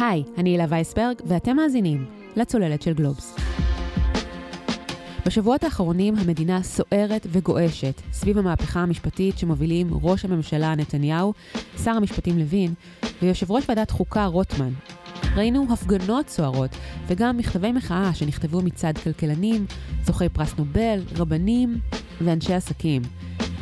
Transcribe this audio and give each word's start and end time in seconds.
היי, 0.00 0.24
אני 0.38 0.50
הילה 0.50 0.64
וייסברג, 0.68 1.16
ואתם 1.24 1.56
מאזינים 1.56 2.06
לצוללת 2.36 2.82
של 2.82 2.92
גלובס. 2.92 3.36
בשבועות 5.26 5.64
האחרונים 5.64 6.14
המדינה 6.16 6.62
סוערת 6.62 7.26
וגועשת 7.30 8.00
סביב 8.12 8.38
המהפכה 8.38 8.80
המשפטית 8.80 9.38
שמובילים 9.38 9.90
ראש 10.02 10.24
הממשלה 10.24 10.74
נתניהו, 10.74 11.34
שר 11.84 11.90
המשפטים 11.90 12.38
לוין 12.38 12.74
ויושב 13.22 13.50
ראש 13.50 13.64
ועדת 13.68 13.90
חוקה 13.90 14.26
רוטמן. 14.26 14.72
ראינו 15.36 15.66
הפגנות 15.70 16.28
סוערות 16.28 16.70
וגם 17.06 17.36
מכתבי 17.36 17.72
מחאה 17.72 18.14
שנכתבו 18.14 18.60
מצד 18.62 18.92
כלכלנים, 19.04 19.66
זוכי 20.04 20.28
פרס 20.28 20.54
נובל, 20.58 21.00
רבנים 21.16 21.78
ואנשי 22.20 22.54
עסקים. 22.54 23.02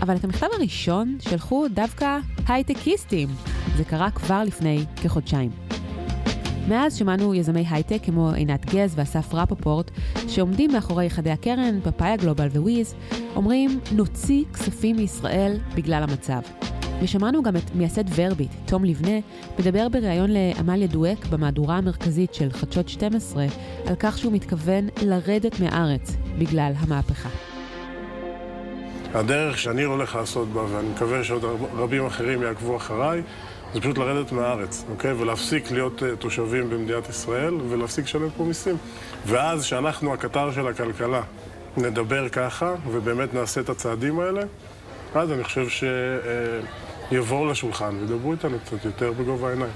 אבל 0.03 0.17
את 0.17 0.25
המכתב 0.25 0.47
הראשון 0.53 1.17
שלחו 1.21 1.69
דווקא 1.69 2.19
הייטקיסטים. 2.49 3.29
זה 3.77 3.85
קרה 3.85 4.11
כבר 4.11 4.43
לפני 4.45 4.85
כחודשיים. 5.03 5.70
מאז 6.71 6.97
שמענו 6.97 7.35
יזמי 7.35 7.65
הייטק 7.71 7.99
כמו 8.03 8.31
עינת 8.31 8.75
גז 8.75 8.95
ואסף 8.97 9.35
רפופורט, 9.35 9.91
שעומדים 10.29 10.73
מאחורי 10.73 11.11
חדי 11.11 11.31
הקרן, 11.31 11.81
פאפאיה 11.81 12.17
גלובל 12.17 12.47
וויז, 12.47 12.95
אומרים 13.37 13.81
נוציא 13.93 14.45
כספים 14.53 14.97
מישראל 14.97 15.57
בגלל 15.75 16.03
המצב. 16.03 16.41
ושמענו 17.03 17.43
גם 17.43 17.57
את 17.57 17.75
מייסד 17.75 18.05
ורביט, 18.15 18.51
תום 18.67 18.85
ליבנה, 18.85 19.19
מדבר 19.59 19.89
בריאיון 19.89 20.31
לעמליה 20.31 20.87
דואק 20.87 21.27
במהדורה 21.27 21.77
המרכזית 21.77 22.35
של 22.35 22.51
חדשות 22.53 22.89
12 22.89 23.47
על 23.87 23.95
כך 23.99 24.19
שהוא 24.19 24.33
מתכוון 24.33 24.89
לרדת 25.03 25.61
מהארץ 25.61 26.17
בגלל 26.39 26.73
המהפכה. 26.77 27.29
הדרך 29.15 29.59
שאני 29.59 29.83
הולך 29.83 30.15
לעשות 30.15 30.49
בה, 30.49 30.61
ואני 30.61 30.89
מקווה 30.89 31.25
שעוד 31.25 31.45
רבים 31.75 32.07
אחרים 32.07 32.43
יעקבו 32.43 32.77
אחריי, 32.77 33.23
זה 33.75 33.81
פשוט 33.81 33.99
לרדת 33.99 34.33
מהארץ, 34.33 34.85
אוקיי? 34.91 35.13
ולהפסיק 35.13 35.71
להיות 35.71 36.03
uh, 36.03 36.17
תושבים 36.19 36.71
במדינת 36.71 37.09
ישראל 37.09 37.55
ולהפסיק 37.55 38.05
לשלם 38.05 38.31
פה 38.37 38.45
מיסים. 38.45 38.77
ואז, 39.27 39.65
שאנחנו 39.65 40.15
הקטר 40.15 40.53
של 40.53 40.69
הכלכלה, 40.69 41.23
נדבר 41.77 42.29
ככה, 42.29 42.75
ובאמת 42.91 43.35
נעשה 43.35 43.61
את 43.61 43.69
הצעדים 43.69 44.21
האלה, 44.21 44.43
אז 45.15 45.33
אני 45.33 45.45
חושב 45.45 45.67
שיבואו 47.11 47.49
uh, 47.49 47.51
לשולחן 47.51 47.95
וידברו 48.01 48.33
איתנו 48.33 48.59
קצת 48.65 48.85
יותר 48.85 49.13
בגובה 49.13 49.49
העיניים. 49.49 49.73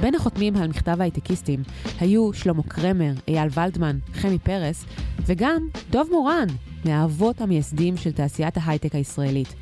בין 0.00 0.14
החותמים 0.14 0.56
על 0.56 0.68
מכתב 0.68 0.96
ההייטקיסטים 1.00 1.62
היו 2.00 2.32
שלמה 2.32 2.62
קרמר, 2.62 3.12
אייל 3.28 3.48
ולדמן, 3.54 3.98
חמי 4.14 4.38
פרס, 4.38 4.84
וגם 5.26 5.62
דוב 5.90 6.08
מורן, 6.10 6.46
מהאבות 6.84 7.40
המייסדים 7.40 7.96
של 7.96 8.12
תעשיית 8.12 8.54
ההייטק 8.56 8.94
הישראלית. 8.94 9.54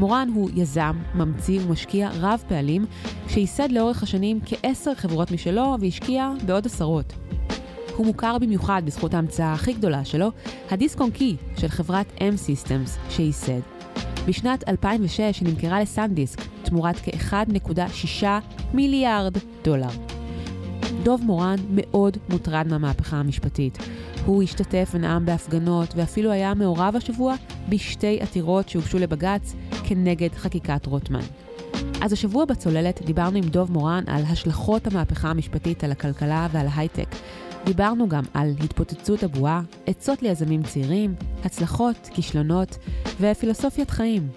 מורן 0.00 0.28
הוא 0.34 0.50
יזם, 0.54 0.96
ממציא 1.14 1.60
ומשקיע 1.60 2.10
רב 2.20 2.42
פעלים, 2.48 2.86
שייסד 3.28 3.72
לאורך 3.72 4.02
השנים 4.02 4.40
כעשר 4.46 4.94
חברות 4.94 5.30
משלו 5.30 5.76
והשקיע 5.80 6.32
בעוד 6.46 6.66
עשרות. 6.66 7.12
הוא 7.96 8.06
מוכר 8.06 8.38
במיוחד 8.38 8.82
בזכות 8.84 9.14
ההמצאה 9.14 9.52
הכי 9.52 9.72
גדולה 9.72 10.04
שלו, 10.04 10.30
הדיסק 10.70 11.00
און 11.00 11.10
קי 11.10 11.36
של 11.56 11.68
חברת 11.68 12.06
M-Systems 12.18 13.10
שייסד. 13.10 13.60
בשנת 14.26 14.68
2006 14.68 15.20
היא 15.20 15.48
נמכרה 15.48 15.80
לסנדיסק 15.80 16.40
תמורת 16.62 16.96
כ-1.6 16.96 18.24
מיליארד 18.74 19.36
דולר. 19.64 19.90
דוב 21.02 21.20
מורן 21.24 21.56
מאוד 21.70 22.16
מוטרד 22.28 22.66
מהמהפכה 22.70 23.16
המשפטית. 23.16 23.78
הוא 24.26 24.42
השתתף 24.42 24.90
ונאם 24.94 25.26
בהפגנות, 25.26 25.88
ואפילו 25.96 26.30
היה 26.30 26.54
מעורב 26.54 26.96
השבוע 26.96 27.34
בשתי 27.68 28.18
עתירות 28.20 28.68
שהוגשו 28.68 28.98
לבג"ץ 28.98 29.54
כנגד 29.90 30.34
חקיקת 30.34 30.86
רוטמן. 30.86 31.20
אז 32.00 32.12
השבוע 32.12 32.44
בצוללת 32.44 33.02
דיברנו 33.04 33.38
עם 33.38 33.44
דוב 33.44 33.72
מורן 33.72 34.04
על 34.06 34.22
השלכות 34.28 34.86
המהפכה 34.86 35.30
המשפטית 35.30 35.84
על 35.84 35.92
הכלכלה 35.92 36.48
ועל 36.52 36.66
ההייטק. 36.66 37.08
דיברנו 37.64 38.08
גם 38.08 38.22
על 38.34 38.52
התפוצצות 38.64 39.22
הבועה, 39.22 39.62
עצות 39.86 40.22
ליזמים 40.22 40.62
צעירים, 40.62 41.14
הצלחות, 41.44 42.08
כישלונות 42.12 42.78
ופילוסופיית 43.20 43.90
חיים. 43.90 44.28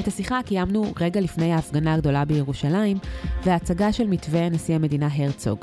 את 0.00 0.08
השיחה 0.08 0.40
קיימנו 0.46 0.92
רגע 1.00 1.20
לפני 1.20 1.52
ההפגנה 1.52 1.94
הגדולה 1.94 2.24
בירושלים 2.24 2.98
וההצגה 3.44 3.92
של 3.92 4.06
מתווה 4.06 4.48
נשיא 4.48 4.74
המדינה 4.74 5.08
הרצוג. 5.12 5.58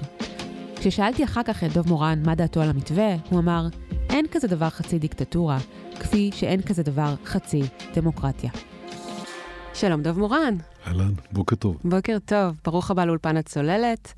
כששאלתי 0.76 1.24
אחר 1.24 1.44
כך 1.44 1.64
את 1.64 1.74
דוב 1.74 1.88
מורן 1.88 2.22
מה 2.26 2.36
דעתו 2.36 2.62
על 2.62 2.70
המתווה, 2.70 3.16
הוא 3.30 3.40
אמר, 3.40 3.68
אין 4.10 4.26
כזה 4.32 4.48
דבר 4.48 4.70
חצי 4.70 5.00
דיקטטורה, 5.00 5.58
כפי 6.00 6.30
שאין 6.34 6.62
כזה 6.62 6.84
דבר 6.84 7.16
חצי 7.26 7.62
דמוקרטיה. 7.96 8.52
שלום 9.80 10.02
דוב 10.02 10.20
מורן. 10.20 10.56
אהלן, 10.88 11.12
בוקר 11.32 11.56
טוב. 11.56 11.78
בוקר 11.84 12.18
טוב, 12.26 12.60
ברוך 12.66 12.92
הבא 12.92 13.06
לאולפן 13.06 13.38
הצוללת. 13.38 14.14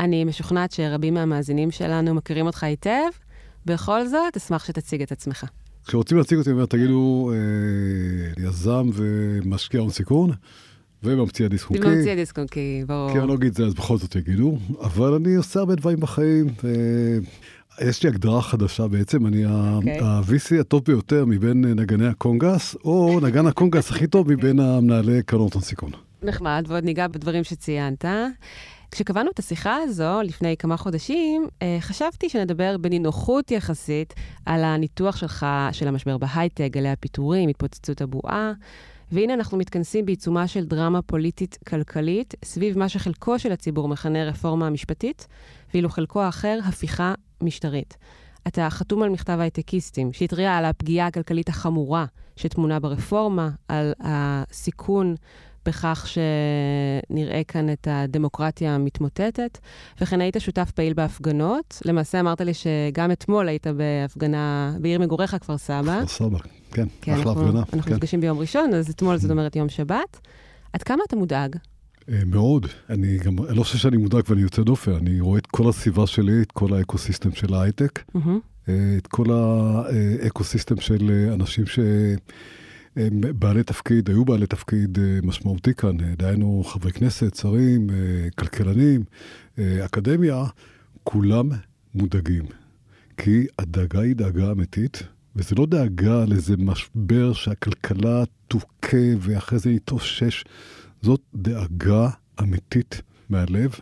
אני 0.00 0.24
משוכנעת 0.24 0.72
שרבים 0.72 1.14
מהמאזינים 1.14 1.70
שלנו 1.70 2.14
מכירים 2.14 2.46
אותך 2.46 2.64
היטב, 2.64 3.08
בכל 3.66 4.06
זאת, 4.06 4.36
אשמח 4.36 4.64
שתציג 4.64 5.02
את 5.02 5.12
עצמך. 5.12 5.44
כשרוצים 5.86 6.18
להציג 6.18 6.38
אותי, 6.38 6.50
תגידו, 6.68 7.30
אה, 7.32 8.44
יזם 8.44 8.88
ומשקיע 8.92 9.80
הון 9.80 9.90
סיכון, 9.90 10.30
וממציא 11.02 11.44
הדיסק 11.44 11.64
חוקי. 11.64 11.80
וממציא 11.80 12.12
הדיסק 12.12 12.38
און 12.38 12.61
קי, 12.61 12.84
ברור. 12.86 13.12
כי 13.12 13.18
אני 13.18 13.28
לא 13.28 13.34
אגיד 13.34 13.48
את 13.48 13.54
זה, 13.54 13.66
אז 13.66 13.74
בכל 13.74 13.96
זאת 13.98 14.16
יגידו. 14.16 14.58
אבל 14.80 15.12
אני 15.12 15.34
עושה 15.34 15.60
הרבה 15.60 15.74
דברים 15.74 16.00
בחיים. 16.00 16.46
ו... 16.64 16.68
יש 17.80 18.02
לי 18.02 18.08
הגדרה 18.08 18.42
חדשה 18.42 18.88
בעצם, 18.88 19.26
אני 19.26 19.46
אוקיי. 19.46 19.48
אוקיי. 19.76 20.00
ה-VC 20.00 20.60
הטוב 20.60 20.84
ביותר 20.84 21.24
מבין 21.24 21.64
נגני 21.64 22.06
הקונגס, 22.06 22.76
או 22.84 23.20
נגן 23.22 23.46
הקונגס 23.46 23.90
הכי 23.90 24.06
טוב 24.06 24.32
מבין 24.32 24.60
המנהלי 24.60 25.22
קרנות 25.22 25.54
הון 25.54 25.62
סיכון. 25.62 25.90
נחמד, 26.22 26.64
ועוד 26.68 26.84
ניגע 26.84 27.06
בדברים 27.06 27.44
שציינת. 27.44 28.04
כשקבענו 28.90 29.30
את 29.30 29.38
השיחה 29.38 29.76
הזו 29.76 30.22
לפני 30.24 30.56
כמה 30.56 30.76
חודשים, 30.76 31.46
אה, 31.62 31.76
חשבתי 31.80 32.28
שנדבר 32.28 32.76
בנינוחות 32.78 33.50
יחסית 33.50 34.14
על 34.46 34.64
הניתוח 34.64 35.16
שלך 35.16 35.46
של 35.72 35.88
המשבר 35.88 36.18
בהייטק, 36.18 36.68
גלי 36.70 36.88
הפיטורים, 36.88 37.48
התפוצצות 37.48 38.00
הבועה. 38.00 38.52
והנה 39.12 39.34
אנחנו 39.34 39.58
מתכנסים 39.58 40.06
בעיצומה 40.06 40.48
של 40.48 40.64
דרמה 40.64 41.02
פוליטית-כלכלית 41.02 42.34
סביב 42.44 42.78
מה 42.78 42.88
שחלקו 42.88 43.38
של 43.38 43.52
הציבור 43.52 43.88
מכנה 43.88 44.24
רפורמה 44.24 44.70
משפטית, 44.70 45.26
ואילו 45.74 45.88
חלקו 45.88 46.22
האחר, 46.22 46.58
הפיכה 46.64 47.14
משטרית. 47.42 47.96
אתה 48.46 48.70
חתום 48.70 49.02
על 49.02 49.08
מכתב 49.08 49.38
הייטקיסטים, 49.40 50.12
שהתריע 50.12 50.56
על 50.56 50.64
הפגיעה 50.64 51.06
הכלכלית 51.06 51.48
החמורה 51.48 52.04
שטמונה 52.36 52.80
ברפורמה, 52.80 53.50
על 53.68 53.92
הסיכון 54.00 55.14
בכך 55.66 56.06
שנראה 56.06 57.42
כאן 57.48 57.72
את 57.72 57.88
הדמוקרטיה 57.90 58.74
המתמוטטת, 58.74 59.58
וכן 60.00 60.20
היית 60.20 60.36
שותף 60.38 60.70
פעיל 60.70 60.94
בהפגנות. 60.94 61.82
למעשה 61.84 62.20
אמרת 62.20 62.40
לי 62.40 62.52
שגם 62.54 63.12
אתמול 63.12 63.48
היית 63.48 63.66
בהפגנה 63.66 64.72
בעיר 64.80 65.00
מגוריך, 65.00 65.36
כפר 65.40 65.58
סבא. 65.58 65.98
כפר 65.98 66.06
סבא, 66.06 66.38
כן, 66.70 66.86
כן 67.00 67.12
אחלה 67.12 67.24
אנחנו, 67.24 67.42
הפגנה. 67.42 67.58
אנחנו 67.60 67.82
כן. 67.82 67.94
נפגשים 67.94 68.20
ביום 68.20 68.38
ראשון, 68.38 68.74
אז 68.74 68.90
אתמול 68.90 69.16
זאת 69.16 69.30
אומרת 69.30 69.56
יום 69.56 69.68
שבת. 69.68 70.20
עד 70.72 70.82
כמה 70.82 71.02
אתה 71.08 71.16
מודאג? 71.16 71.56
אה, 72.08 72.20
מאוד. 72.26 72.66
אני 72.90 73.18
גם, 73.18 73.38
אני 73.48 73.56
לא 73.56 73.62
חושב 73.62 73.78
שאני 73.78 73.96
מודאג 73.96 74.22
ואני 74.28 74.40
יוצא 74.40 74.62
דופן, 74.62 74.92
אני 74.92 75.20
רואה 75.20 75.38
את 75.38 75.46
כל 75.46 75.68
הסביבה 75.68 76.06
שלי, 76.06 76.42
את 76.42 76.52
כל 76.52 76.74
האקוסיסטם 76.74 77.32
של 77.32 77.54
ההייטק, 77.54 78.02
mm-hmm. 78.16 78.70
את 78.98 79.06
כל 79.06 79.24
האקוסיסטם 79.30 80.80
של 80.80 81.30
אנשים 81.32 81.66
ש... 81.66 81.78
בעלי 83.38 83.62
תפקיד, 83.62 84.08
היו 84.08 84.24
בעלי 84.24 84.46
תפקיד 84.46 84.98
אה, 84.98 85.18
משמעותי 85.22 85.74
כאן, 85.74 86.00
אה, 86.00 86.14
דהיינו 86.18 86.64
חברי 86.66 86.92
כנסת, 86.92 87.34
שרים, 87.34 87.90
אה, 87.90 87.96
כלכלנים, 88.38 89.04
אקדמיה, 89.58 90.44
כולם 91.04 91.48
מודאגים. 91.94 92.44
כי 93.16 93.46
הדאגה 93.58 94.00
היא 94.00 94.16
דאגה 94.16 94.50
אמיתית, 94.52 95.02
וזה 95.36 95.54
לא 95.58 95.66
דאגה 95.66 96.24
לאיזה 96.28 96.56
משבר 96.56 97.32
שהכלכלה 97.32 98.24
תוכה 98.48 98.96
ואחרי 99.18 99.58
זה 99.58 99.70
יתאושש, 99.70 100.44
זאת 101.02 101.20
דאגה 101.34 102.08
אמיתית 102.40 103.02
מהלב 103.28 103.74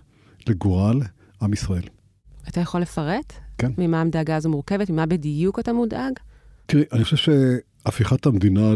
לגורל 0.47 1.03
עם 1.43 1.53
ישראל. 1.53 1.83
אתה 2.49 2.61
יכול 2.61 2.81
לפרט? 2.81 3.33
כן. 3.59 3.73
ממה 3.79 4.01
הדאגה 4.01 4.37
הזו 4.37 4.49
מורכבת? 4.49 4.91
ממה 4.91 5.07
בדיוק 5.07 5.59
אתה 5.59 5.73
מודאג? 5.73 6.13
תראי, 6.67 6.85
אני 6.93 7.05
חושב 7.05 7.17
ש... 7.17 7.29
הפיכת 7.87 8.27
המדינה 8.27 8.75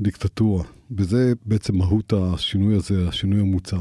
לדיקטטורה, 0.00 0.64
וזה 0.96 1.32
בעצם 1.46 1.76
מהות 1.76 2.12
השינוי 2.12 2.76
הזה, 2.76 3.08
השינוי 3.08 3.40
המוצע. 3.40 3.76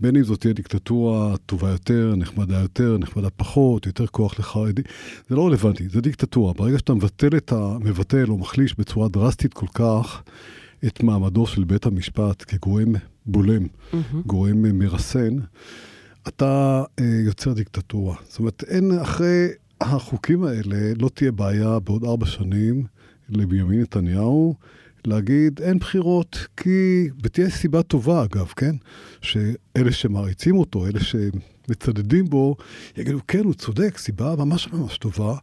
בין 0.00 0.16
אם 0.16 0.24
זאת 0.24 0.40
תהיה 0.40 0.54
דיקטטורה 0.54 1.36
טובה 1.46 1.70
יותר, 1.70 2.14
נחמדה 2.16 2.60
יותר, 2.60 2.98
נחמדה 2.98 3.30
פחות, 3.30 3.86
יותר 3.86 4.06
כוח 4.06 4.38
לחרדי, 4.38 4.82
זה 5.28 5.36
לא 5.36 5.46
רלוונטי, 5.46 5.88
זה 5.88 6.00
דיקטטורה. 6.00 6.52
ברגע 6.52 6.78
שאתה 6.78 6.94
מבטל, 6.94 7.36
את 7.36 7.52
ה, 7.52 7.76
מבטל 7.80 8.24
או 8.28 8.38
מחליש 8.38 8.78
בצורה 8.78 9.08
דרסטית 9.08 9.54
כל 9.54 9.66
כך 9.74 10.22
את 10.86 11.02
מעמדו 11.02 11.46
של 11.46 11.64
בית 11.64 11.86
המשפט 11.86 12.44
כגורם 12.46 12.92
בולם, 13.26 13.66
mm-hmm. 13.66 13.96
גורם 14.26 14.78
מרסן, 14.78 15.36
אתה 16.28 16.84
אה, 16.98 17.04
יוצר 17.24 17.52
דיקטטורה. 17.52 18.16
זאת 18.28 18.38
אומרת, 18.38 18.64
אין 18.68 18.98
אחרי 19.02 19.48
החוקים 19.80 20.44
האלה, 20.44 20.92
לא 20.98 21.08
תהיה 21.14 21.32
בעיה 21.32 21.78
בעוד 21.78 22.04
ארבע 22.04 22.26
שנים. 22.26 22.84
לבנימין 23.30 23.80
נתניהו 23.80 24.54
להגיד 25.06 25.60
אין 25.62 25.78
בחירות, 25.78 26.46
כי, 26.56 27.08
ותהיה 27.22 27.50
סיבה 27.50 27.82
טובה 27.82 28.24
אגב, 28.24 28.52
כן? 28.56 28.76
שאלה 29.22 29.92
שמעריצים 29.92 30.56
אותו, 30.56 30.86
אלה 30.86 31.00
שמצדדים 31.00 32.24
בו, 32.24 32.56
יגידו, 32.96 33.18
כן, 33.28 33.44
הוא 33.44 33.54
צודק, 33.54 33.98
סיבה 33.98 34.34
ממש 34.38 34.72
ממש 34.72 34.98
טובה, 34.98 35.36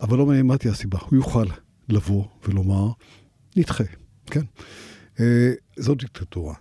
אבל 0.00 0.18
לא 0.18 0.26
מעניין 0.26 0.46
מה 0.46 0.58
תהיה 0.58 0.72
הסיבה. 0.72 0.98
הוא 1.08 1.16
יוכל 1.16 1.46
לבוא 1.88 2.24
ולומר, 2.48 2.88
נדחה, 3.56 3.84
כן? 4.26 4.42
אה, 5.20 5.52
זאת 5.76 5.98
דיקטטורה. 5.98 6.54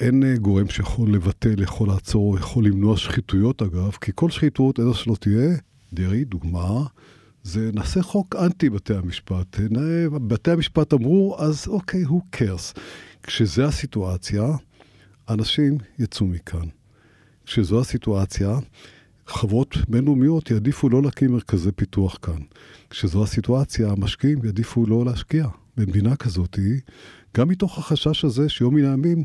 אין 0.00 0.22
אה, 0.22 0.36
גורם 0.36 0.68
שיכול 0.68 1.14
לבטל, 1.14 1.62
יכול 1.62 1.88
לעצור, 1.88 2.38
יכול 2.38 2.64
למנוע 2.64 2.96
שחיתויות 2.96 3.62
אגב, 3.62 3.90
כי 4.00 4.12
כל 4.14 4.30
שחיתות, 4.30 4.78
איזה 4.78 4.94
שלא 4.94 5.14
תהיה, 5.20 5.56
דרעי, 5.92 6.24
דוגמה, 6.24 6.86
זה 7.42 7.70
נעשה 7.74 8.02
חוק 8.02 8.36
אנטי 8.36 8.70
בתי 8.70 8.94
המשפט. 8.94 9.56
בתי 10.26 10.50
המשפט 10.50 10.92
אמרו, 10.92 11.36
אז 11.38 11.68
אוקיי, 11.68 12.02
הוא 12.02 12.22
קרס. 12.30 12.74
כשזו 13.22 13.64
הסיטואציה, 13.64 14.44
אנשים 15.28 15.78
יצאו 15.98 16.26
מכאן. 16.26 16.68
כשזו 17.44 17.80
הסיטואציה, 17.80 18.58
חברות 19.26 19.76
בינלאומיות 19.88 20.50
יעדיפו 20.50 20.88
לא 20.88 21.02
להקים 21.02 21.32
מרכזי 21.32 21.72
פיתוח 21.72 22.18
כאן. 22.22 22.42
כשזו 22.90 23.22
הסיטואציה, 23.22 23.88
המשקיעים 23.90 24.44
יעדיפו 24.44 24.86
לא 24.86 25.04
להשקיע. 25.04 25.46
במדינה 25.78 26.16
כזאת, 26.16 26.58
גם 27.36 27.48
מתוך 27.48 27.78
החשש 27.78 28.24
הזה 28.24 28.48
שיום 28.48 28.74
מן 28.74 28.84
הימים 28.84 29.24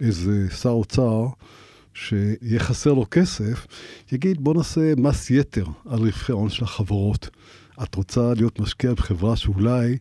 איזה 0.00 0.50
שר 0.50 0.68
אוצר 0.68 1.26
שיהיה 1.94 2.58
חסר 2.58 2.92
לו 2.94 3.06
כסף, 3.10 3.66
יגיד 4.12 4.40
בוא 4.40 4.54
נעשה 4.54 4.94
מס 4.96 5.30
יתר 5.30 5.64
על 5.86 5.98
רווחי 5.98 6.32
ההון 6.32 6.50
של 6.50 6.64
החברות. 6.64 7.28
את 7.82 7.94
רוצה 7.94 8.34
להיות 8.34 8.60
משקיע 8.60 8.94
בחברה 8.94 9.36
שאולי 9.36 9.98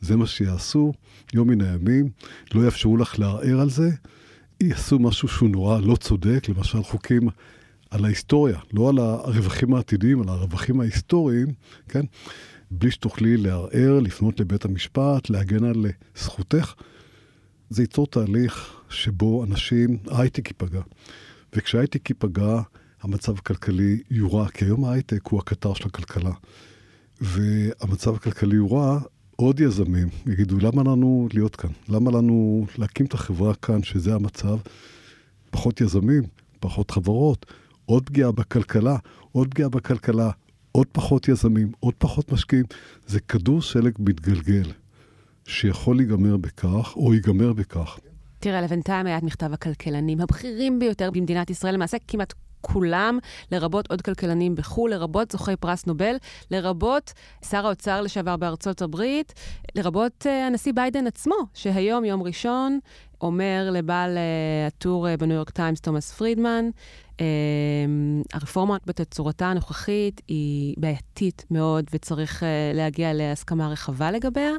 זה 0.00 0.16
מה 0.16 0.26
שיעשו 0.26 0.92
יום 1.34 1.48
מן 1.48 1.60
הימים, 1.60 2.10
לא 2.54 2.64
יאפשרו 2.64 2.96
לך 2.96 3.18
לערער 3.18 3.60
על 3.60 3.70
זה, 3.70 3.90
יעשו 4.60 4.98
משהו 4.98 5.28
שהוא 5.28 5.48
נורא 5.48 5.80
לא 5.80 5.96
צודק, 5.96 6.48
למשל 6.48 6.82
חוקים 6.82 7.28
על 7.90 8.04
ההיסטוריה, 8.04 8.58
לא 8.72 8.88
על 8.88 8.98
הרווחים 8.98 9.74
העתידיים, 9.74 10.22
על 10.22 10.28
הרווחים 10.28 10.80
ההיסטוריים, 10.80 11.46
כן? 11.88 12.02
בלי 12.74 12.90
שתוכלי 12.90 13.36
לערער, 13.36 14.00
לפנות 14.00 14.40
לבית 14.40 14.64
המשפט, 14.64 15.30
להגן 15.30 15.64
על 15.64 15.86
זכותך. 16.16 16.74
זה 17.70 17.82
ייצור 17.82 18.06
תהליך 18.06 18.80
שבו 18.88 19.44
אנשים, 19.44 19.98
ההייטק 20.10 20.48
ייפגע. 20.48 20.80
וכשההייטק 21.52 22.10
ייפגע, 22.10 22.60
המצב 23.02 23.38
הכלכלי 23.38 24.02
יורע, 24.10 24.48
כי 24.48 24.64
היום 24.64 24.84
ההייטק 24.84 25.26
הוא 25.26 25.40
הקטר 25.40 25.74
של 25.74 25.86
הכלכלה. 25.86 26.32
והמצב 27.20 28.14
הכלכלי 28.14 28.56
יורע, 28.56 29.00
עוד 29.36 29.60
יזמים 29.60 30.08
יגידו, 30.26 30.58
למה 30.58 30.82
לנו 30.82 31.28
להיות 31.34 31.56
כאן? 31.56 31.70
למה 31.88 32.10
לנו 32.10 32.66
להקים 32.78 33.06
את 33.06 33.14
החברה 33.14 33.54
כאן, 33.54 33.82
שזה 33.82 34.14
המצב? 34.14 34.56
פחות 35.50 35.80
יזמים, 35.80 36.22
פחות 36.60 36.90
חברות, 36.90 37.46
עוד 37.84 38.06
פגיעה 38.06 38.32
בכלכלה, 38.32 38.96
עוד 39.32 39.48
פגיעה 39.48 39.68
בכלכלה, 39.68 40.30
עוד 40.72 40.86
פחות 40.92 41.28
יזמים, 41.28 41.72
עוד 41.80 41.94
פחות 41.98 42.32
משקיעים. 42.32 42.64
זה 43.06 43.20
כדור 43.20 43.62
שלג 43.62 43.92
מתגלגל, 43.98 44.70
שיכול 45.44 45.96
להיגמר 45.96 46.36
בכך, 46.36 46.92
או 46.96 47.14
ייגמר 47.14 47.52
בכך. 47.52 47.98
תראה, 48.38 48.60
לבינתיים 48.60 49.06
היה 49.06 49.18
את 49.18 49.22
מכתב 49.22 49.52
הכלכלנים 49.52 50.20
הבכירים 50.20 50.78
ביותר 50.78 51.10
במדינת 51.10 51.50
ישראל, 51.50 51.74
למעשה 51.74 51.96
כמעט 52.08 52.32
כולם, 52.62 53.18
לרבות 53.52 53.90
עוד 53.90 54.02
כלכלנים 54.02 54.54
בחו"ל, 54.54 54.90
לרבות 54.90 55.30
זוכי 55.30 55.56
פרס 55.56 55.86
נובל, 55.86 56.16
לרבות 56.50 57.12
שר 57.50 57.66
האוצר 57.66 58.00
לשעבר 58.00 58.36
בארצות 58.36 58.82
הברית, 58.82 59.32
לרבות 59.74 60.26
אה, 60.26 60.28
הנשיא 60.28 60.72
ביידן 60.72 61.06
עצמו, 61.06 61.34
שהיום, 61.54 62.04
יום 62.04 62.22
ראשון, 62.22 62.78
אומר 63.20 63.68
לבעל 63.72 64.16
אה, 64.16 64.66
הטור 64.66 65.06
אה, 65.08 65.16
בניו 65.16 65.36
יורק 65.36 65.50
טיימס, 65.50 65.80
תומאס 65.80 66.12
פרידמן, 66.12 66.70
הרפורמה 68.32 68.76
בתצורתה 68.86 69.46
הנוכחית 69.46 70.20
היא 70.28 70.74
בעייתית 70.78 71.44
מאוד 71.50 71.84
וצריך 71.92 72.42
אה, 72.42 72.46
להגיע 72.76 73.12
להסכמה 73.12 73.68
רחבה 73.68 74.10
לגביה, 74.10 74.52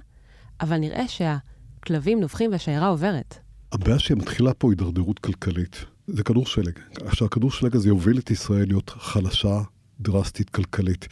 אבל 0.62 0.78
נראה 0.78 1.08
שהכלבים 1.08 2.20
נובחים 2.20 2.52
והשיירה 2.52 2.88
עוברת. 2.88 3.36
הבעיה 3.72 4.00
שמתחילה 4.00 4.54
פה 4.54 4.72
הידרדרות 4.72 5.20
כלכלית. 5.20 5.86
זה 6.08 6.24
כדור 6.24 6.46
שלג. 6.46 6.80
עכשיו, 7.06 7.28
הכדור 7.28 7.52
שלג 7.52 7.76
הזה 7.76 7.88
יוביל 7.88 8.18
את 8.18 8.32
ישראל 8.32 8.68
להיות 8.68 8.90
חלשה, 8.90 9.62
דרסטית, 10.00 10.50
כלכלית. 10.50 11.08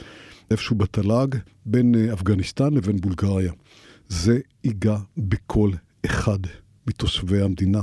איפשהו 0.52 0.76
בתל"ג, 0.76 1.36
בין 1.66 1.96
אה, 1.96 2.14
אפגניסטן 2.14 2.74
לבין 2.74 2.98
בולגריה. 2.98 3.52
זה 4.08 4.40
ייגע 4.64 4.98
בכל 5.18 5.72
אחד 6.06 6.40
מתושבי 6.88 7.42
המדינה, 7.42 7.82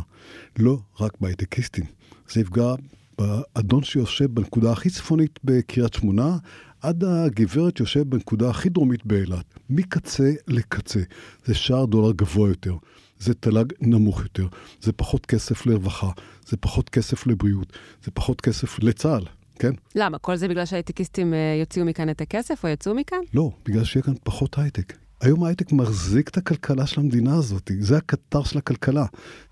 לא 0.58 0.78
רק 1.00 1.12
בהייטקיסטים. 1.20 1.84
זה 2.28 2.40
יפגע 2.40 2.74
באדון 3.18 3.82
שיושב 3.82 4.34
בנקודה 4.34 4.72
הכי 4.72 4.90
צפונית 4.90 5.38
בקריית 5.44 5.94
שמונה, 5.94 6.36
עד 6.82 7.04
הגברת 7.04 7.76
שיושב 7.76 8.10
בנקודה 8.10 8.50
הכי 8.50 8.68
דרומית 8.68 9.06
באילת. 9.06 9.44
מקצה 9.70 10.32
לקצה. 10.46 11.00
זה 11.44 11.54
שער 11.54 11.84
דולר 11.84 12.12
גבוה 12.12 12.48
יותר. 12.48 12.74
זה 13.18 13.34
תל"ג 13.34 13.72
נמוך 13.80 14.22
יותר, 14.22 14.46
זה 14.80 14.92
פחות 14.92 15.26
כסף 15.26 15.66
לרווחה, 15.66 16.10
זה 16.46 16.56
פחות 16.56 16.88
כסף 16.90 17.26
לבריאות, 17.26 17.72
זה 18.04 18.10
פחות 18.10 18.40
כסף 18.40 18.78
לצה"ל, 18.82 19.24
כן? 19.58 19.72
למה? 19.94 20.18
כל 20.18 20.36
זה 20.36 20.48
בגלל 20.48 20.64
שהייטקיסטים 20.64 21.34
אה, 21.34 21.56
יוציאו 21.60 21.86
מכאן 21.86 22.10
את 22.10 22.20
הכסף 22.20 22.64
או 22.64 22.68
יצאו 22.68 22.94
מכאן? 22.94 23.18
לא, 23.34 23.50
בגלל 23.64 23.84
שיהיה 23.84 24.02
כאן 24.02 24.14
פחות 24.22 24.58
הייטק. 24.58 25.07
היום 25.20 25.44
ההייטק 25.44 25.72
מחזיק 25.72 26.28
את 26.28 26.36
הכלכלה 26.36 26.86
של 26.86 27.00
המדינה 27.00 27.34
הזאת, 27.34 27.70
זה 27.80 27.96
הקטר 27.96 28.42
של 28.42 28.58
הכלכלה. 28.58 29.06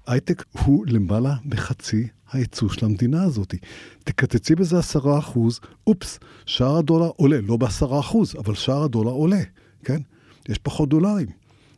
הייטק 0.07 0.45
הוא 0.53 0.87
למעלה 0.87 1.37
מחצי 1.45 2.09
הייצוא 2.33 2.69
של 2.69 2.87
המדינה 2.87 3.23
הזאת. 3.23 3.55
תקצצי 4.05 4.55
בזה 4.55 4.79
עשרה 4.79 5.19
אחוז, 5.19 5.61
אופס, 5.87 6.19
שער 6.47 6.77
הדולר 6.77 7.11
עולה, 7.17 7.41
לא 7.41 7.57
בעשרה 7.57 8.01
אחוז, 8.01 8.35
אבל 8.39 8.55
שער 8.55 8.83
הדולר 8.83 9.11
עולה, 9.11 9.43
כן? 9.85 10.01
יש 10.49 10.59
פחות 10.59 10.89
דולרים, 10.89 11.29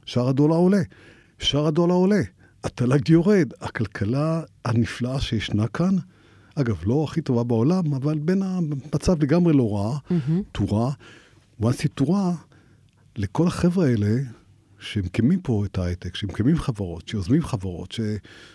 שער 0.05 0.29
הדולר 0.29 0.56
עולה. 0.56 0.82
שער 1.38 1.67
הדולר 1.67 1.94
עולה, 1.94 2.20
התל"ג 2.64 3.08
יורד, 3.08 3.52
הכלכלה 3.61 4.43
הנפלאה 4.64 5.20
שישנה 5.20 5.67
כאן, 5.67 5.96
אגב, 6.55 6.82
לא 6.87 7.05
הכי 7.05 7.20
טובה 7.20 7.44
בעולם, 7.44 7.94
אבל 7.94 8.19
בין 8.19 8.43
המצב 8.43 9.23
לגמרי 9.23 9.52
לא 9.52 9.76
רע, 9.76 9.99
תורה, 10.52 10.91
once 11.62 11.82
היא 11.82 11.91
תורה, 11.94 12.34
לכל 13.19 13.47
החבר'ה 13.47 13.87
האלה, 13.87 14.17
שמקימים 14.79 15.41
פה 15.41 15.65
את 15.65 15.79
ההייטק, 15.79 16.17
שמקימים 16.17 16.56
חברות, 16.56 17.09
שיוזמים 17.09 17.43
חברות, 17.43 17.93
ש, 17.93 18.00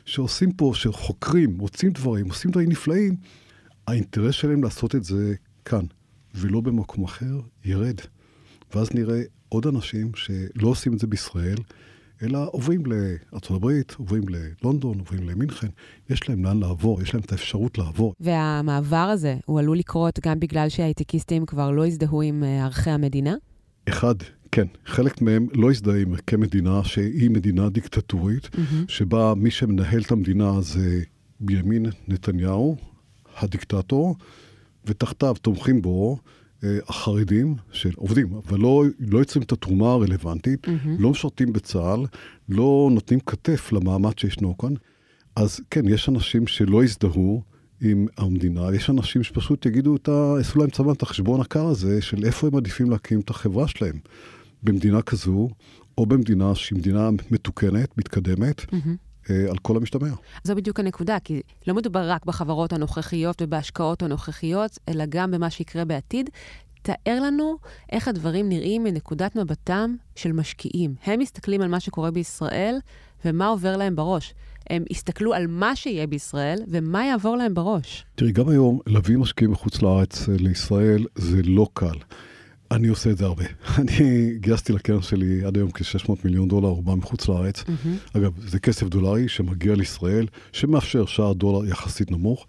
שעושים 0.05 0.51
פה, 0.51 0.71
שחוקרים, 0.75 1.59
רוצים 1.59 1.91
דברים, 1.91 2.29
עושים 2.29 2.51
דברים 2.51 2.69
נפלאים, 2.69 3.15
האינטרס 3.87 4.35
שלהם 4.35 4.63
לעשות 4.63 4.95
את 4.95 5.03
זה 5.03 5.33
כאן, 5.65 5.85
ולא 6.35 6.61
במקום 6.61 7.03
אחר, 7.03 7.39
ירד. 7.65 7.95
ואז 8.75 8.89
נראה 8.93 9.21
עוד 9.49 9.67
אנשים 9.67 10.11
שלא 10.15 10.67
עושים 10.67 10.93
את 10.93 10.99
זה 10.99 11.07
בישראל, 11.07 11.57
אלא 12.21 12.49
עוברים 12.51 12.83
לארה"ב, 12.85 13.67
עוברים 13.97 14.23
ללונדון, 14.29 14.99
עוברים 14.99 15.29
למינכן, 15.29 15.67
יש 16.09 16.29
להם 16.29 16.45
לאן 16.45 16.59
לעבור, 16.59 17.01
יש 17.01 17.13
להם 17.13 17.23
את 17.23 17.31
האפשרות 17.31 17.77
לעבור. 17.77 18.13
והמעבר 18.19 18.97
הזה, 18.97 19.37
הוא 19.45 19.59
עלול 19.59 19.77
לקרות 19.77 20.19
גם 20.25 20.39
בגלל 20.39 20.69
שההייטקיסטים 20.69 21.45
כבר 21.45 21.71
לא 21.71 21.85
הזדהו 21.87 22.21
עם 22.21 22.43
אה, 22.43 22.63
ערכי 22.63 22.89
המדינה? 22.89 23.35
אחד, 23.89 24.15
כן. 24.53 24.67
חלק 24.85 25.21
מהם 25.21 25.47
לא 25.53 25.71
הזדהה 25.71 26.01
עם 26.01 26.13
ערכי 26.13 26.35
מדינה 26.35 26.83
שהיא 26.83 27.29
מדינה 27.29 27.69
דיקטטורית, 27.69 28.45
mm-hmm. 28.45 28.59
שבה 28.87 29.33
מי 29.37 29.51
שמנהל 29.51 30.01
את 30.01 30.11
המדינה 30.11 30.61
זה 30.61 31.01
בנימין 31.39 31.85
נתניהו, 32.07 32.77
הדיקטטור, 33.37 34.15
ותחתיו 34.85 35.35
תומכים 35.41 35.81
בו 35.81 36.17
אה, 36.63 36.77
החרדים 36.87 37.55
שעובדים, 37.71 38.33
אבל 38.33 38.59
לא, 38.59 38.83
לא 38.99 39.19
יוצרים 39.19 39.43
את 39.43 39.51
התרומה 39.51 39.91
הרלוונטית, 39.91 40.67
mm-hmm. 40.67 40.89
לא 40.99 41.09
משרתים 41.09 41.53
בצה"ל, 41.53 42.05
לא 42.49 42.89
נותנים 42.91 43.19
כתף 43.19 43.71
למאמץ 43.71 44.19
שישנו 44.19 44.57
כאן. 44.57 44.73
אז 45.35 45.59
כן, 45.69 45.87
יש 45.87 46.09
אנשים 46.09 46.47
שלא 46.47 46.83
יזדהו 46.83 47.41
עם 47.81 48.07
המדינה, 48.17 48.75
יש 48.75 48.89
אנשים 48.89 49.23
שפשוט 49.23 49.65
יגידו, 49.65 49.95
את 49.95 50.09
ה... 50.09 50.33
יעשו 50.37 50.59
להם 50.59 50.69
צבא 50.69 50.91
את 50.91 51.01
החשבון 51.01 51.41
הקר 51.41 51.65
הזה 51.65 52.01
של 52.01 52.25
איפה 52.25 52.47
הם 52.47 52.55
עדיפים 52.55 52.89
להקים 52.89 53.19
את 53.19 53.29
החברה 53.29 53.67
שלהם. 53.67 53.99
במדינה 54.63 55.01
כזו, 55.01 55.49
או 55.97 56.05
במדינה 56.05 56.55
שהיא 56.55 56.79
מדינה 56.79 57.09
מתוקנת, 57.31 57.97
מתקדמת, 57.97 58.59
mm-hmm. 58.61 59.31
על 59.49 59.57
כל 59.61 59.77
המשתמע. 59.77 60.07
זו 60.43 60.55
בדיוק 60.55 60.79
הנקודה, 60.79 61.17
כי 61.23 61.41
לא 61.67 61.73
מדובר 61.73 62.09
רק 62.09 62.25
בחברות 62.25 62.73
הנוכחיות 62.73 63.41
ובהשקעות 63.41 64.03
הנוכחיות, 64.03 64.79
אלא 64.89 65.03
גם 65.09 65.31
במה 65.31 65.49
שיקרה 65.49 65.85
בעתיד. 65.85 66.29
תאר 66.81 67.19
לנו 67.21 67.57
איך 67.91 68.07
הדברים 68.07 68.49
נראים 68.49 68.83
מנקודת 68.83 69.35
מבטם 69.35 69.95
של 70.15 70.31
משקיעים. 70.31 70.95
הם 71.05 71.19
מסתכלים 71.19 71.61
על 71.61 71.67
מה 71.67 71.79
שקורה 71.79 72.11
בישראל 72.11 72.75
ומה 73.25 73.47
עובר 73.47 73.77
להם 73.77 73.95
בראש. 73.95 74.33
הם 74.69 74.83
יסתכלו 74.89 75.33
על 75.33 75.47
מה 75.47 75.75
שיהיה 75.75 76.07
בישראל 76.07 76.59
ומה 76.67 77.05
יעבור 77.05 77.35
להם 77.35 77.53
בראש. 77.53 78.05
תראי, 78.15 78.31
גם 78.31 78.49
היום 78.49 78.79
להביא 78.87 79.17
משקיעים 79.17 79.51
מחוץ 79.51 79.81
לארץ 79.81 80.29
אה, 80.29 80.35
לישראל 80.39 81.05
זה 81.15 81.41
לא 81.43 81.67
קל. 81.73 81.97
אני 82.71 82.87
עושה 82.87 83.09
את 83.09 83.17
זה 83.17 83.25
הרבה. 83.25 83.43
אני 83.81 84.33
גייסתי 84.39 84.73
לקרן 84.73 85.01
שלי 85.01 85.43
עד 85.43 85.57
היום 85.57 85.71
כ-600 85.71 86.11
מיליון 86.23 86.47
דולר, 86.47 86.67
רובם 86.67 86.99
מחוץ 86.99 87.27
לארץ. 87.27 87.59
Mm-hmm. 87.59 88.17
אגב, 88.17 88.31
זה 88.47 88.59
כסף 88.59 88.87
דולרי 88.87 89.27
שמגיע 89.27 89.75
לישראל, 89.75 90.25
שמאפשר 90.51 91.05
שער 91.05 91.33
דולר 91.33 91.69
יחסית 91.69 92.11
נמוך. 92.11 92.47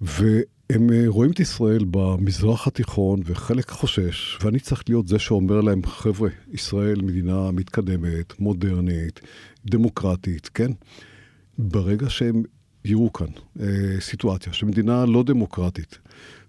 והם 0.00 0.90
אה, 0.92 1.04
רואים 1.06 1.30
את 1.30 1.40
ישראל 1.40 1.84
במזרח 1.90 2.66
התיכון, 2.66 3.20
וחלק 3.24 3.70
חושש, 3.70 4.38
ואני 4.42 4.60
צריך 4.60 4.82
להיות 4.88 5.08
זה 5.08 5.18
שאומר 5.18 5.60
להם, 5.60 5.86
חבר'ה, 5.86 6.28
ישראל 6.52 7.02
מדינה 7.02 7.50
מתקדמת, 7.50 8.40
מודרנית, 8.40 9.20
דמוקרטית, 9.66 10.50
כן? 10.54 10.70
ברגע 11.58 12.10
שהם 12.10 12.42
יראו 12.84 13.12
כאן 13.12 13.26
אה, 13.60 13.66
סיטואציה 14.00 14.52
שמדינה 14.52 15.06
לא 15.06 15.22
דמוקרטית, 15.22 15.98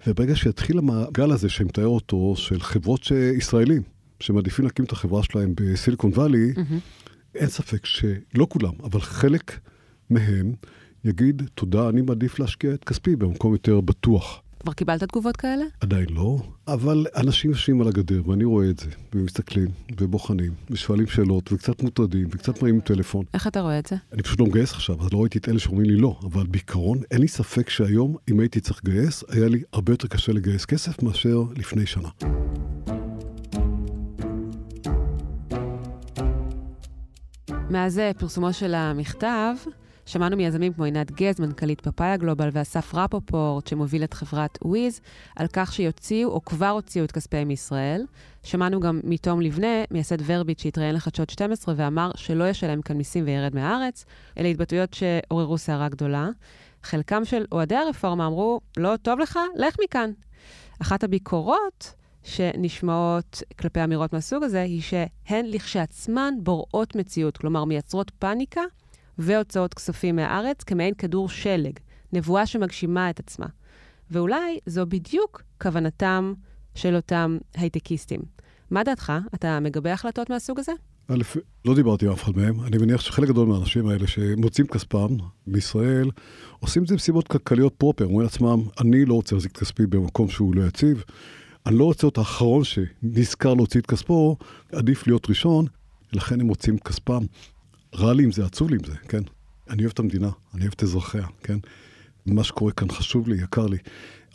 וברגע 0.07 0.35
שיתחיל 0.35 0.77
המעגל 0.77 1.31
הזה 1.31 1.49
שמתאר 1.49 1.87
אותו, 1.87 2.33
של 2.35 2.61
חברות 2.61 3.11
ישראלים, 3.37 3.81
שמעדיפים 4.19 4.65
להקים 4.65 4.85
את 4.85 4.91
החברה 4.91 5.23
שלהם 5.23 5.53
בסיליקון 5.55 6.11
וואלי, 6.15 6.53
mm-hmm. 6.55 7.35
אין 7.35 7.47
ספק 7.47 7.85
שלא 7.85 8.47
כולם, 8.49 8.73
אבל 8.83 9.01
חלק 9.01 9.59
מהם 10.09 10.53
יגיד, 11.05 11.41
תודה, 11.55 11.89
אני 11.89 12.01
מעדיף 12.01 12.39
להשקיע 12.39 12.73
את 12.73 12.83
כספי 12.83 13.15
במקום 13.15 13.51
יותר 13.53 13.81
בטוח. 13.81 14.41
כבר 14.65 14.73
קיבלת 14.73 15.03
תגובות 15.03 15.37
כאלה? 15.37 15.65
עדיין 15.81 16.05
לא, 16.09 16.37
אבל 16.67 17.05
אנשים 17.15 17.51
יושבים 17.51 17.81
על 17.81 17.87
הגדר, 17.87 18.29
ואני 18.29 18.43
רואה 18.43 18.69
את 18.69 18.79
זה, 18.79 18.89
ומסתכלים, 19.15 19.67
ובוחנים, 19.99 20.53
ושואלים 20.69 21.07
שאלות, 21.07 21.51
וקצת 21.51 21.83
מוטרדים, 21.83 22.27
וקצת 22.31 22.61
מראים 22.61 22.79
טלפון. 22.79 23.25
איך 23.33 23.47
אתה 23.47 23.61
רואה 23.61 23.79
את 23.79 23.85
זה? 23.85 23.95
אני 24.13 24.21
פשוט 24.21 24.39
לא 24.39 24.45
מגייס 24.45 24.71
עכשיו, 24.73 25.01
אז 25.01 25.13
לא 25.13 25.21
ראיתי 25.21 25.37
את 25.37 25.49
אלה 25.49 25.59
שאומרים 25.59 25.89
לי 25.89 25.95
לא, 25.95 26.19
אבל 26.23 26.47
בעיקרון, 26.47 26.97
אין 27.11 27.21
לי 27.21 27.27
ספק 27.27 27.69
שהיום, 27.69 28.15
אם 28.31 28.39
הייתי 28.39 28.59
צריך 28.59 28.81
לגייס, 28.85 29.23
היה 29.29 29.47
לי 29.47 29.61
הרבה 29.73 29.93
יותר 29.93 30.07
קשה 30.07 30.31
לגייס 30.31 30.65
כסף 30.65 31.03
מאשר 31.03 31.43
לפני 31.55 31.85
שנה. 31.85 32.09
מאז 37.69 38.01
פרסומו 38.17 38.53
של 38.53 38.73
המכתב, 38.73 39.55
שמענו 40.05 40.37
מיזמים 40.37 40.73
כמו 40.73 40.83
עינת 40.83 41.11
גז, 41.11 41.39
מנכ"לית 41.39 41.81
פאפאיה 41.81 42.17
גלובל, 42.17 42.49
ואסף 42.51 42.95
רפופורט, 42.95 43.67
שמוביל 43.67 44.03
את 44.03 44.13
חברת 44.13 44.59
וויז, 44.65 45.01
על 45.35 45.47
כך 45.53 45.73
שיוציאו 45.73 46.29
או 46.29 46.45
כבר 46.45 46.69
הוציאו 46.69 47.05
את 47.05 47.11
כספיהם 47.11 47.47
מישראל. 47.47 48.05
שמענו 48.43 48.79
גם 48.79 48.99
מתום 49.03 49.41
לבנה, 49.41 49.83
מייסד 49.91 50.17
ורביט, 50.25 50.59
שהתראיין 50.59 50.95
לחדשות 50.95 51.29
12 51.29 51.75
ואמר 51.77 52.11
שלא 52.15 52.49
ישלם 52.49 52.81
כאן 52.81 52.97
מיסים 52.97 53.23
וירד 53.25 53.55
מהארץ. 53.55 54.05
אלה 54.37 54.47
התבטאויות 54.47 54.93
שעוררו 54.93 55.57
סערה 55.57 55.89
גדולה. 55.89 56.29
חלקם 56.83 57.25
של 57.25 57.45
אוהדי 57.51 57.75
הרפורמה 57.75 58.27
אמרו, 58.27 58.61
לא 58.77 58.97
טוב 59.01 59.19
לך? 59.19 59.39
לך 59.55 59.75
מכאן. 59.83 60.11
אחת 60.81 61.03
הביקורות 61.03 61.93
שנשמעות 62.23 63.43
כלפי 63.59 63.83
אמירות 63.83 64.13
מהסוג 64.13 64.43
הזה, 64.43 64.61
היא 64.61 64.81
שהן 64.81 65.45
לכשעצמן 65.45 66.33
בוראות 66.43 66.95
מציאות, 66.95 67.37
כלומר 67.37 67.65
מייצרות 67.65 68.11
פאניקה 68.19 68.61
והוצאות 69.17 69.73
כספים 69.73 70.15
מהארץ 70.15 70.63
כמעין 70.63 70.93
כדור 70.93 71.29
שלג, 71.29 71.79
נבואה 72.13 72.45
שמגשימה 72.45 73.09
את 73.09 73.19
עצמה. 73.19 73.45
ואולי 74.11 74.59
זו 74.65 74.85
בדיוק 74.85 75.41
כוונתם 75.61 76.33
של 76.75 76.95
אותם 76.95 77.37
הייטקיסטים. 77.55 78.21
מה 78.71 78.83
דעתך? 78.83 79.13
אתה 79.35 79.59
מגבה 79.59 79.93
החלטות 79.93 80.29
מהסוג 80.29 80.59
הזה? 80.59 80.71
א', 81.07 81.21
לא 81.65 81.75
דיברתי 81.75 82.05
עם 82.05 82.11
אף 82.11 82.23
אחד 82.23 82.37
מהם. 82.37 82.61
אני 82.63 82.77
מניח 82.77 83.01
שחלק 83.01 83.29
גדול 83.29 83.47
מהאנשים 83.47 83.87
האלה 83.87 84.07
שמוצאים 84.07 84.67
כספם 84.67 85.07
בישראל, 85.47 86.09
עושים 86.59 86.83
את 86.83 86.87
זה 86.87 86.95
מסיבות 86.95 87.27
כלכליות 87.27 87.73
פרופר. 87.77 88.05
אומרים 88.05 88.21
לעצמם, 88.21 88.63
אני 88.81 89.05
לא 89.05 89.13
רוצה 89.13 89.35
להחזיק 89.35 89.51
את 89.51 89.57
כספי 89.57 89.85
במקום 89.85 90.29
שהוא 90.29 90.55
לא 90.55 90.63
יציב. 90.63 91.03
אני 91.65 91.77
לא 91.77 91.83
רוצה 91.83 92.07
להיות 92.07 92.17
האחרון 92.17 92.63
שנזכר 92.63 93.53
להוציא 93.53 93.79
את 93.79 93.85
כספו, 93.85 94.37
עדיף 94.71 95.07
להיות 95.07 95.29
ראשון, 95.29 95.65
לכן 96.13 96.41
הם 96.41 96.47
מוצאים 96.47 96.77
כספם. 96.77 97.23
רע 97.95 98.13
לי 98.13 98.23
עם 98.23 98.31
זה, 98.31 98.45
עצוב 98.45 98.69
לי 98.69 98.75
עם 98.75 98.83
זה, 98.83 98.95
כן? 99.07 99.21
אני 99.69 99.83
אוהב 99.83 99.91
את 99.91 99.99
המדינה, 99.99 100.29
אני 100.53 100.61
אוהב 100.61 100.73
את 100.75 100.83
אזרחיה, 100.83 101.27
כן? 101.43 101.57
מה 102.25 102.43
שקורה 102.43 102.71
כאן 102.71 102.91
חשוב 102.91 103.27
לי, 103.27 103.43
יקר 103.43 103.65
לי. 103.65 103.77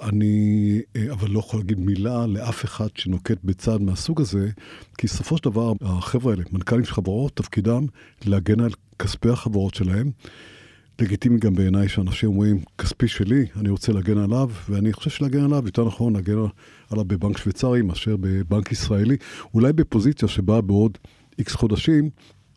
אני 0.02 0.80
אה, 0.96 1.12
אבל 1.12 1.30
לא 1.30 1.38
יכול 1.38 1.60
להגיד 1.60 1.80
מילה 1.80 2.26
לאף 2.26 2.64
אחד 2.64 2.88
שנוקט 2.94 3.38
בצעד 3.44 3.80
מהסוג 3.80 4.20
הזה, 4.20 4.50
כי 4.98 5.06
בסופו 5.06 5.36
של 5.36 5.44
דבר, 5.44 5.72
החבר'ה 5.80 6.32
האלה, 6.32 6.44
מנכ"לים 6.52 6.84
של 6.84 6.94
חברות, 6.94 7.36
תפקידם 7.36 7.86
להגן 8.24 8.60
על 8.60 8.70
כספי 8.98 9.28
החברות 9.28 9.74
שלהם. 9.74 10.10
לגיטימי 11.00 11.38
גם 11.38 11.54
בעיניי 11.54 11.88
שאנשים 11.88 12.28
אומרים, 12.28 12.60
כספי 12.78 13.08
שלי, 13.08 13.46
אני 13.56 13.68
רוצה 13.68 13.92
להגן 13.92 14.18
עליו, 14.18 14.50
ואני 14.68 14.92
חושב 14.92 15.10
שלהגן 15.10 15.44
עליו 15.44 15.62
יותר 15.64 15.84
נכון 15.84 16.12
להגן 16.12 16.36
עליו 16.90 17.04
בבנק 17.04 17.38
שוויצרי 17.38 17.82
מאשר 17.82 18.16
בבנק 18.20 18.72
ישראלי, 18.72 19.16
אולי 19.54 19.72
בפוזיציה 19.72 20.28
שבה 20.28 20.60
בעוד 20.60 20.98
איקס 21.38 21.54
חודשים 21.54 22.10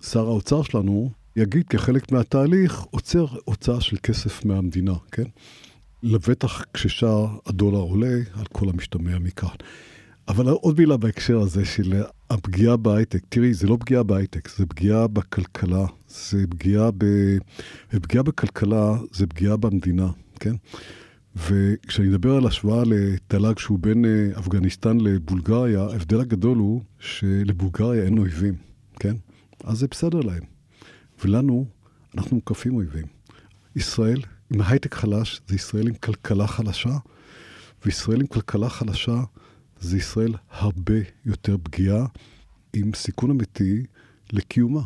שר 0.04 0.28
האוצר 0.28 0.64
שלנו 0.64 1.12
יגיד 1.36 1.68
כחלק 1.68 2.12
מהתהליך, 2.12 2.80
עוצר 2.92 3.26
הוצאה 3.46 3.82
של 3.82 3.98
כסף 4.04 4.46
מהמדינה, 4.46 4.94
כן? 5.12 5.24
לבטח 6.04 6.66
כששער 6.74 7.28
הדולר 7.46 7.78
עולה, 7.78 8.20
על 8.34 8.46
כל 8.52 8.70
המשתמע 8.70 9.20
מכאן. 9.20 9.56
אבל 10.28 10.50
עוד 10.50 10.80
מילה 10.80 10.98
בהקשר 10.98 11.40
הזה 11.40 11.66
של 11.66 12.04
הפגיעה 12.30 12.78
בהייטק. 12.78 13.20
תראי, 13.30 13.54
זה 13.54 13.68
לא 13.68 13.78
פגיעה 13.80 14.04
בהייטק, 14.04 14.50
זה 14.58 14.66
פגיעה 14.66 15.08
בכלכלה. 15.08 15.86
זה 16.08 16.48
פגיעה 16.50 16.92
ב... 16.98 17.06
ופגיעה 17.94 18.24
בכלכלה 18.24 18.98
זה 19.14 19.28
פגיעה 19.28 19.58
במדינה, 19.58 20.08
כן? 20.40 20.56
וכשאני 21.36 22.08
מדבר 22.08 22.36
על 22.36 22.48
השוואה 22.48 22.84
לתל"ג 22.86 23.60
שהוא 23.60 23.80
בין 23.80 24.06
אה, 24.06 24.40
אפגניסטן 24.40 24.98
לבולגריה, 25.00 25.82
ההבדל 25.82 26.20
הגדול 26.20 26.58
הוא 26.58 26.82
שלבולגריה 27.00 28.04
אין 28.04 28.18
אויבים, 28.18 28.56
כן? 29.00 29.16
אז 29.64 29.78
זה 29.78 29.88
בסדר 29.88 30.20
להם. 30.20 30.44
ולנו, 31.24 31.66
אנחנו 32.18 32.36
מוקפים 32.36 32.76
אויבים. 32.76 33.06
ישראל 33.76 34.22
עם 34.54 34.62
הייטק 34.62 34.94
חלש, 34.94 35.42
זה 35.48 35.56
ישראל 35.56 35.88
עם 35.88 35.94
כלכלה 35.94 36.48
חלשה, 36.48 36.98
וישראל 37.86 38.22
עם 38.22 38.28
כלכלה 38.28 38.70
חלשה, 38.70 39.24
זה 39.80 39.98
ישראל 39.98 40.34
הרבה 40.50 41.00
יותר 41.26 41.58
פגיעה, 41.64 42.06
עם 42.74 42.92
סיכון 42.96 43.32
אמיתי 43.32 43.84
לקיומה. 44.34 44.82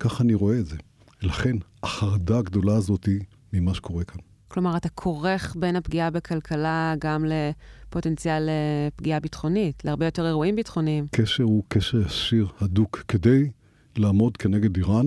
ככה 0.00 0.24
אני 0.24 0.34
רואה 0.34 0.58
את 0.58 0.66
זה. 0.66 0.76
לכן, 1.22 1.56
החרדה 1.82 2.38
הגדולה 2.38 2.76
הזאת 2.76 3.04
היא 3.04 3.20
ממה 3.52 3.74
שקורה 3.74 4.04
כאן. 4.04 4.20
כלומר, 4.48 4.76
אתה 4.76 4.88
כורך 4.88 5.56
בין 5.58 5.76
הפגיעה 5.76 6.10
בכלכלה 6.10 6.94
גם 6.98 7.24
לפוטנציאל 7.24 8.48
אה, 8.48 8.88
פגיעה 8.96 9.20
ביטחונית, 9.20 9.84
להרבה 9.84 10.04
יותר 10.04 10.26
אירועים 10.26 10.56
ביטחוניים. 10.56 11.06
קשר 11.10 11.44
הוא 11.44 11.64
קשר 11.68 12.00
ישיר, 12.00 12.48
הדוק. 12.60 13.04
כדי 13.08 13.50
לעמוד 13.98 14.36
כנגד 14.36 14.76
איראן, 14.76 15.06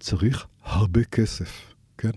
צריך 0.00 0.46
הרבה 0.64 1.04
כסף, 1.04 1.74
כן? 1.98 2.10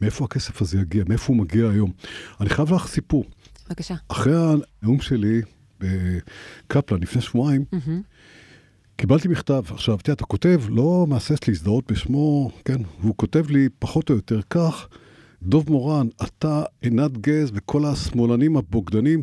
מאיפה 0.00 0.24
הכסף 0.24 0.62
הזה 0.62 0.80
יגיע? 0.80 1.04
מאיפה 1.08 1.32
הוא 1.32 1.36
מגיע 1.36 1.68
היום? 1.68 1.92
אני 2.40 2.48
חייב 2.48 2.72
לך 2.72 2.86
סיפור. 2.86 3.24
בבקשה. 3.68 3.94
אחרי 4.08 4.34
הנאום 4.36 5.00
שלי 5.00 5.42
בקפלן 5.80 7.00
לפני 7.02 7.22
שבועיים, 7.22 7.64
mm-hmm. 7.74 7.90
קיבלתי 8.96 9.28
מכתב. 9.28 9.62
עכשיו, 9.68 9.96
תראה, 9.96 10.14
אתה 10.14 10.24
כותב, 10.24 10.62
לא 10.68 11.06
מהסס 11.08 11.48
להזדהות 11.48 11.92
בשמו, 11.92 12.50
כן? 12.64 12.82
והוא 13.00 13.14
כותב 13.16 13.50
לי 13.50 13.68
פחות 13.78 14.10
או 14.10 14.14
יותר 14.14 14.40
כך, 14.50 14.88
דוב 15.42 15.70
מורן, 15.70 16.06
אתה, 16.22 16.62
עינת 16.80 17.18
גז 17.18 17.50
וכל 17.54 17.84
השמאלנים 17.84 18.56
הבוגדנים, 18.56 19.22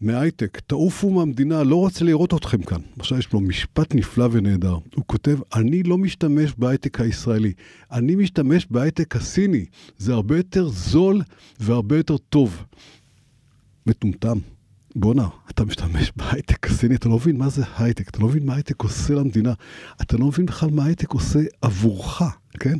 מהייטק, 0.00 0.60
תעופו 0.66 1.10
מהמדינה, 1.10 1.62
לא 1.62 1.76
רוצה 1.76 2.04
לראות 2.04 2.34
אתכם 2.34 2.62
כאן. 2.62 2.80
עכשיו 2.98 3.18
יש 3.18 3.32
לו 3.32 3.40
משפט 3.40 3.94
נפלא 3.94 4.28
ונהדר. 4.32 4.78
הוא 4.94 5.04
כותב, 5.06 5.38
אני 5.54 5.82
לא 5.82 5.98
משתמש 5.98 6.52
בהייטק 6.58 7.00
הישראלי, 7.00 7.52
אני 7.92 8.16
משתמש 8.16 8.66
בהייטק 8.70 9.16
הסיני. 9.16 9.64
זה 9.98 10.12
הרבה 10.12 10.36
יותר 10.36 10.68
זול 10.68 11.22
והרבה 11.60 11.96
יותר 11.96 12.16
טוב. 12.16 12.64
מטומטם. 13.86 14.38
בואנה, 14.96 15.28
אתה 15.50 15.64
משתמש 15.64 16.12
בהייטק 16.16 16.66
הסיני, 16.66 16.94
אתה 16.94 17.08
לא 17.08 17.16
מבין 17.16 17.36
מה 17.36 17.48
זה 17.48 17.62
הייטק, 17.78 18.08
אתה 18.08 18.18
לא 18.18 18.28
מבין 18.28 18.46
מה 18.46 18.54
הייטק 18.54 18.82
עושה 18.82 19.14
למדינה, 19.14 19.52
אתה 20.02 20.16
לא 20.16 20.26
מבין 20.26 20.46
בכלל 20.46 20.70
מה 20.70 20.84
הייטק 20.84 21.12
עושה 21.12 21.40
עבורך, 21.62 22.22
כן? 22.60 22.78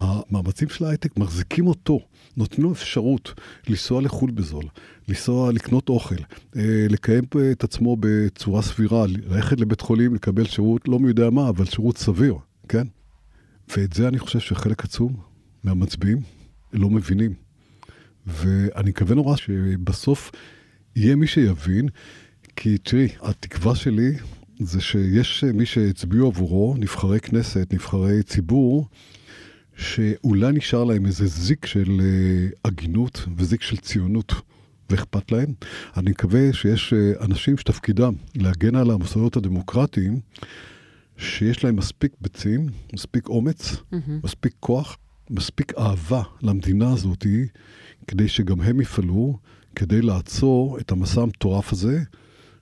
המאמצים 0.00 0.68
של 0.68 0.84
ההייטק 0.84 1.16
מחזיקים 1.16 1.66
אותו, 1.66 2.00
נותנים 2.36 2.66
לו 2.66 2.72
אפשרות 2.72 3.34
לנסוע 3.68 4.02
לחו"ל 4.02 4.30
בזול, 4.30 4.64
לנסוע 5.08 5.52
לקנות 5.52 5.88
אוכל, 5.88 6.14
אה, 6.56 6.86
לקיים 6.90 7.24
את 7.52 7.64
עצמו 7.64 7.96
בצורה 8.00 8.62
סבירה, 8.62 9.06
ללכת 9.06 9.60
לבית 9.60 9.80
חולים, 9.80 10.14
לקבל 10.14 10.44
שירות 10.44 10.88
לא 10.88 10.98
מי 10.98 11.08
יודע 11.08 11.30
מה, 11.30 11.48
אבל 11.48 11.64
שירות 11.64 11.98
סביר, 11.98 12.34
כן? 12.68 12.86
ואת 13.76 13.92
זה 13.92 14.08
אני 14.08 14.18
חושב 14.18 14.40
שחלק 14.40 14.84
עצום 14.84 15.16
מהמצביעים 15.64 16.18
לא 16.72 16.90
מבינים. 16.90 17.34
ואני 18.26 18.90
מקווה 18.90 19.14
נורא 19.14 19.36
שבסוף 19.36 20.32
יהיה 20.96 21.16
מי 21.16 21.26
שיבין, 21.26 21.88
כי 22.56 22.78
תראי, 22.78 23.08
התקווה 23.22 23.74
שלי 23.74 24.12
זה 24.60 24.80
שיש 24.80 25.44
מי 25.44 25.66
שהצביעו 25.66 26.26
עבורו, 26.26 26.74
נבחרי 26.78 27.20
כנסת, 27.20 27.72
נבחרי 27.72 28.22
ציבור, 28.22 28.88
שאולי 29.76 30.52
נשאר 30.52 30.84
להם 30.84 31.06
איזה 31.06 31.26
זיק 31.26 31.66
של 31.66 32.00
uh, 32.00 32.58
הגינות 32.64 33.26
וזיק 33.36 33.62
של 33.62 33.76
ציונות. 33.76 34.34
ואכפת 34.90 35.32
להם. 35.32 35.54
אני 35.96 36.10
מקווה 36.10 36.52
שיש 36.52 36.92
אה, 36.92 37.24
אנשים 37.24 37.58
שתפקידם 37.58 38.14
להגן 38.34 38.76
על 38.76 38.90
המוסדות 38.90 39.36
הדמוקרטיים, 39.36 40.20
שיש 41.16 41.64
להם 41.64 41.76
מספיק 41.76 42.12
ביצים, 42.20 42.66
מספיק 42.92 43.28
אומץ, 43.28 43.72
mm-hmm. 43.72 44.10
מספיק 44.24 44.54
כוח, 44.60 44.98
מספיק 45.30 45.72
אהבה 45.78 46.22
למדינה 46.42 46.92
הזאת, 46.92 47.26
כדי 48.06 48.28
שגם 48.28 48.60
הם 48.60 48.80
יפעלו, 48.80 49.38
כדי 49.74 50.02
לעצור 50.02 50.78
את 50.78 50.92
המסע 50.92 51.22
המטורף 51.22 51.72
הזה, 51.72 52.02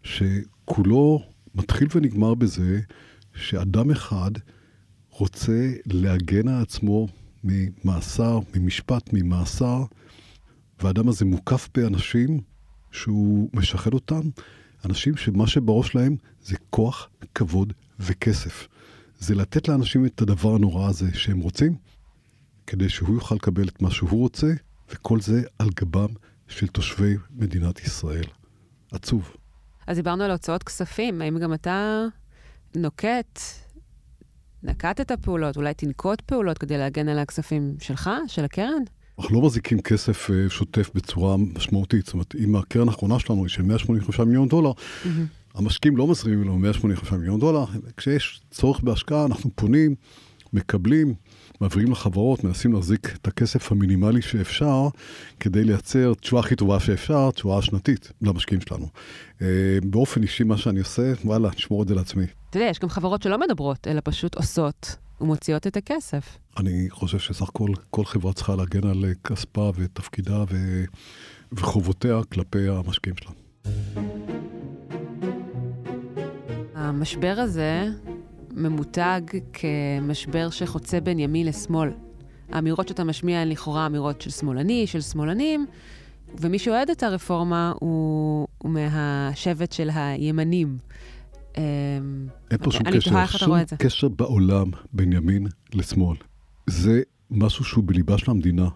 שכולו 0.03 1.23
מתחיל 1.55 1.89
ונגמר 1.95 2.35
בזה 2.35 2.81
שאדם 3.35 3.91
אחד 3.91 4.31
רוצה 5.17 5.73
להגן 5.87 6.49
על 6.49 6.63
עצמו 6.63 7.09
ממאסר, 7.45 8.39
ממשפט, 8.55 9.11
ממאסר, 9.13 9.85
והאדם 10.83 11.09
הזה 11.09 11.25
מוקף 11.25 11.69
באנשים 11.75 12.41
שהוא 12.93 13.49
משחד 13.53 13.95
אותם, 13.95 14.21
אנשים 14.85 15.17
שמה 15.17 15.47
שבראש 15.47 15.89
שלהם 15.89 16.17
זה 16.43 16.57
כוח, 16.71 17.09
כבוד 17.35 17.73
וכסף. 18.01 18.69
זה 19.19 19.35
לתת 19.35 19.69
לאנשים 19.69 20.07
את 20.07 20.23
הדבר 20.23 20.55
הנורא 20.55 20.89
הזה 20.89 21.15
שהם 21.15 21.41
רוצים, 21.41 21.77
כדי 22.67 22.89
שהוא 22.89 23.15
יוכל 23.15 23.35
לקבל 23.35 23.69
את 23.69 23.83
מה 23.83 23.91
שהוא 23.91 24.21
רוצה, 24.21 24.53
וכל 24.91 25.21
זה 25.21 25.43
על 25.59 25.69
גבם 25.77 26.09
של 26.49 26.67
תושבי 26.67 27.17
מדינת 27.31 27.81
ישראל. 27.81 28.25
עצוב. 28.93 29.37
אז 29.87 29.97
דיברנו 29.97 30.25
על 30.25 30.31
הוצאות 30.31 30.63
כספים, 30.63 31.23
האם 31.23 31.39
גם 31.39 31.55
אתה 31.55 32.05
נוקט, 32.75 33.41
נקטת 34.65 35.13
פעולות, 35.13 35.57
אולי 35.57 35.75
תנקוט 35.75 36.21
פעולות 36.21 36.59
כדי 36.59 36.79
להגן 36.79 37.09
על 37.09 37.19
הכספים 37.19 37.75
שלך, 37.81 38.11
של 38.27 38.45
הקרן? 38.45 38.83
אנחנו 39.19 39.35
לא 39.35 39.43
מחזיקים 39.43 39.81
כסף 39.81 40.31
אה, 40.31 40.51
שוטף 40.51 40.91
בצורה 40.95 41.37
משמעותית. 41.37 42.05
זאת 42.05 42.15
אומרת, 42.15 42.35
אם 42.39 42.57
הקרן 42.57 42.89
האחרונה 42.89 43.19
שלנו 43.19 43.43
היא 43.43 43.49
של 43.49 43.63
185 43.63 44.21
מיליון 44.21 44.49
דולר, 44.49 44.73
mm-hmm. 44.73 45.09
המשקיעים 45.55 45.97
לא 45.97 46.07
מזרימים 46.07 46.43
לנו 46.43 46.59
185 46.59 47.13
מיליון 47.13 47.41
דולר. 47.41 47.65
כשיש 47.97 48.41
צורך 48.51 48.81
בהשקעה, 48.81 49.25
אנחנו 49.25 49.51
פונים, 49.55 49.95
מקבלים, 50.53 51.15
מעבירים 51.61 51.93
לחברות, 51.93 52.45
מנסים 52.45 52.73
להחזיק 52.73 53.17
את 53.23 53.27
הכסף 53.27 53.73
המינימלי 53.73 54.23
שאפשר, 54.23 54.89
כדי 55.41 55.65
לייצר 55.65 56.15
תשואה 56.15 56.41
הכי 56.41 56.57
טובה 56.57 56.81
שאפשר, 56.81 57.31
תשואה 57.31 57.63
שנתית 57.63 58.13
למשקיעים 58.23 58.61
שלנו. 58.61 58.87
אה, 59.43 59.47
באופן 59.85 60.23
אישי, 60.23 60.45
מה 60.45 60.57
שאני 60.57 60.79
עושה, 60.79 61.13
וואלה, 61.25 61.49
נשמור 61.57 61.83
את 61.83 61.89
זה 61.89 61.95
לעצמי. 61.95 62.25
אתה 62.51 62.59
יודע, 62.59 62.71
יש 62.71 62.79
גם 62.79 62.89
חברות 62.89 63.23
שלא 63.23 63.39
מדברות, 63.39 63.89
אלא 63.89 64.01
פשוט 64.05 64.35
עושות 64.35 64.97
ומוציאות 65.21 65.67
את 65.67 65.77
הכסף. 65.77 66.39
אני 66.57 66.87
חושב 66.91 67.19
שסך 67.19 67.49
הכל, 67.49 67.69
כל 67.91 68.05
חברה 68.05 68.33
צריכה 68.33 68.57
להגן 68.57 68.87
על 68.89 69.05
כספה 69.25 69.73
ותפקידה 69.77 70.45
ו... 70.51 70.85
וחובותיה 71.53 72.21
כלפי 72.33 72.69
המשקיעים 72.69 73.17
שלה. 73.17 73.31
המשבר 76.75 77.35
הזה 77.39 77.87
ממותג 78.55 79.21
כמשבר 79.53 80.51
שחוצה 80.51 81.01
בין 81.01 81.19
ימין 81.19 81.47
לשמאל. 81.47 81.91
האמירות 82.53 82.89
שאתה 82.89 83.05
משמיע 83.05 83.39
הן 83.39 83.49
לכאורה 83.49 83.87
אמירות 83.87 84.21
של 84.21 84.31
שמאלני, 84.31 84.87
של 84.87 85.01
שמאלנים, 85.01 85.67
ומי 86.39 86.59
שאוהד 86.59 86.91
את 86.91 87.03
הרפורמה 87.03 87.73
הוא, 87.81 88.49
הוא 88.59 88.71
מהשבט 88.71 89.73
של 89.73 89.91
הימנים. 89.95 90.79
אמ, 91.57 91.63
אין 92.51 92.59
פה 92.59 92.71
שום 92.71 92.83
קשר, 92.83 93.27
שום 93.27 93.55
קשר 93.79 94.09
בעולם 94.09 94.71
בין 94.93 95.13
ימין 95.13 95.47
לשמאל. 95.75 96.17
זה 96.67 97.03
משהו 97.31 97.65
שהוא 97.65 97.85
בליבה 97.87 98.19
של 98.19 98.31
המדינה. 98.31 98.69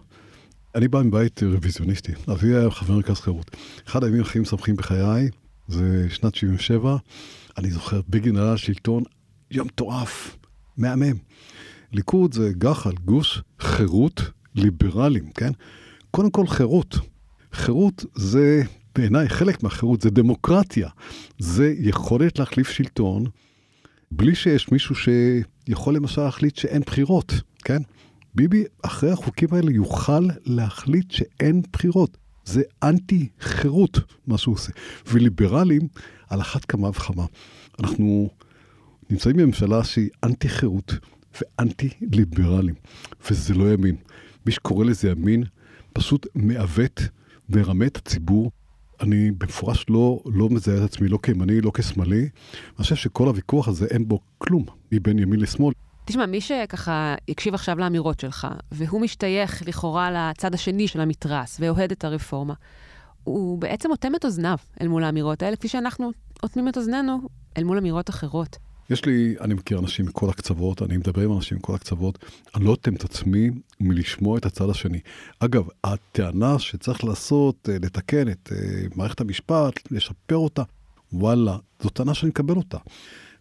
אני 0.75 0.87
בא 0.87 1.01
מבית 1.01 1.43
רוויזיוניסטי, 1.43 2.11
אבי 2.31 2.55
היה 2.55 2.71
חבר 2.71 2.95
מרכז 2.95 3.19
חירות. 3.19 3.55
אחד 3.87 4.03
הימים 4.03 4.21
הכי 4.21 4.39
משמחים 4.39 4.75
בחיי 4.75 5.29
זה 5.67 6.05
שנת 6.09 6.35
77, 6.35 6.97
אני 7.57 7.71
זוכר, 7.71 8.01
בגין 8.09 8.37
עלה 8.37 8.53
לשלטון, 8.53 9.03
יום 9.51 9.67
מטורף, 9.67 10.37
מהמם. 10.77 11.17
ליכוד 11.93 12.33
זה 12.33 12.51
גחל, 12.57 12.91
גוש 13.05 13.41
חירות 13.59 14.21
ליברלים, 14.55 15.31
כן? 15.31 15.51
קודם 16.11 16.31
כל 16.31 16.47
חירות. 16.47 16.95
חירות 17.53 18.05
זה, 18.15 18.63
בעיניי, 18.95 19.29
חלק 19.29 19.63
מהחירות 19.63 20.01
זה 20.01 20.09
דמוקרטיה. 20.09 20.89
זה 21.39 21.73
יכולת 21.79 22.39
להחליף 22.39 22.69
שלטון 22.69 23.25
בלי 24.11 24.35
שיש 24.35 24.71
מישהו 24.71 24.95
שיכול 24.95 25.95
למשל 25.95 26.21
להחליט 26.21 26.55
שאין 26.55 26.81
בחירות, 26.85 27.33
כן? 27.63 27.81
ביבי, 28.35 28.63
אחרי 28.81 29.11
החוקים 29.11 29.49
האלה, 29.51 29.71
יוכל 29.71 30.27
להחליט 30.45 31.11
שאין 31.11 31.61
בחירות. 31.73 32.17
זה 32.45 32.61
אנטי 32.83 33.29
חירות, 33.39 33.99
מה 34.27 34.37
שהוא 34.37 34.55
עושה. 34.55 34.71
וליברלים, 35.07 35.87
על 36.29 36.41
אחת 36.41 36.65
כמה 36.65 36.89
וכמה. 36.89 37.25
אנחנו 37.79 38.29
נמצאים 39.09 39.37
בממשלה 39.37 39.83
שהיא 39.83 40.09
אנטי 40.23 40.49
חירות 40.49 40.93
ואנטי 41.41 41.89
ליברלים, 42.01 42.75
וזה 43.29 43.53
לא 43.53 43.73
ימין. 43.73 43.95
מי 44.45 44.51
שקורא 44.51 44.85
לזה 44.85 45.09
ימין, 45.09 45.43
פשוט 45.93 46.27
מעוות 46.35 47.01
מרמה 47.49 47.85
את 47.85 47.97
הציבור. 47.97 48.51
אני 49.01 49.31
במפורש 49.31 49.85
לא, 49.89 50.19
לא 50.25 50.49
מזהה 50.49 50.77
את 50.77 50.81
עצמי 50.81 51.07
לא 51.07 51.19
כימני, 51.23 51.61
לא 51.61 51.71
כשמאלי. 51.73 52.19
אני 52.19 52.29
חושב 52.77 52.95
שכל 52.95 53.27
הוויכוח 53.27 53.67
הזה 53.67 53.85
אין 53.85 54.07
בו 54.07 54.19
כלום 54.37 54.65
מבין 54.91 55.19
ימין 55.19 55.39
לשמאל. 55.39 55.73
תשמע, 56.05 56.25
מי 56.25 56.41
שככה 56.41 57.15
יקשיב 57.27 57.53
עכשיו 57.53 57.79
לאמירות 57.79 58.19
שלך, 58.19 58.47
והוא 58.71 59.01
משתייך 59.01 59.67
לכאורה 59.67 60.11
לצד 60.11 60.53
השני 60.53 60.87
של 60.87 61.01
המתרס, 61.01 61.57
ואוהד 61.59 61.91
את 61.91 62.03
הרפורמה, 62.03 62.53
הוא 63.23 63.57
בעצם 63.59 63.91
אוטם 63.91 64.15
את 64.15 64.25
אוזניו 64.25 64.57
אל 64.81 64.87
מול 64.87 65.03
האמירות 65.03 65.43
האלה, 65.43 65.55
כפי 65.55 65.67
שאנחנו 65.67 66.11
אוטמים 66.43 66.67
את 66.69 66.77
אוזנינו 66.77 67.19
אל 67.57 67.63
מול 67.63 67.77
אמירות 67.77 68.09
אחרות. 68.09 68.57
יש 68.89 69.05
לי, 69.05 69.35
אני 69.41 69.53
מכיר 69.53 69.79
אנשים 69.79 70.05
מכל 70.05 70.29
הקצוות, 70.29 70.81
אני 70.81 70.97
מדבר 70.97 71.21
עם 71.21 71.33
אנשים 71.35 71.57
מכל 71.57 71.75
הקצוות, 71.75 72.25
אני 72.55 72.65
לא 72.65 72.69
אוטם 72.69 72.95
את 72.95 73.03
עצמי 73.03 73.49
מלשמוע 73.79 74.37
את 74.37 74.45
הצד 74.45 74.69
השני. 74.69 74.99
אגב, 75.39 75.67
הטענה 75.83 76.59
שצריך 76.59 77.03
לעשות, 77.03 77.69
אה, 77.69 77.77
לתקן 77.81 78.29
את 78.29 78.49
אה, 78.51 78.87
מערכת 78.95 79.21
המשפט, 79.21 79.91
לשפר 79.91 80.35
אותה, 80.35 80.63
וואלה, 81.13 81.57
זו 81.83 81.89
טענה 81.89 82.13
שאני 82.13 82.29
מקבל 82.29 82.55
אותה. 82.55 82.77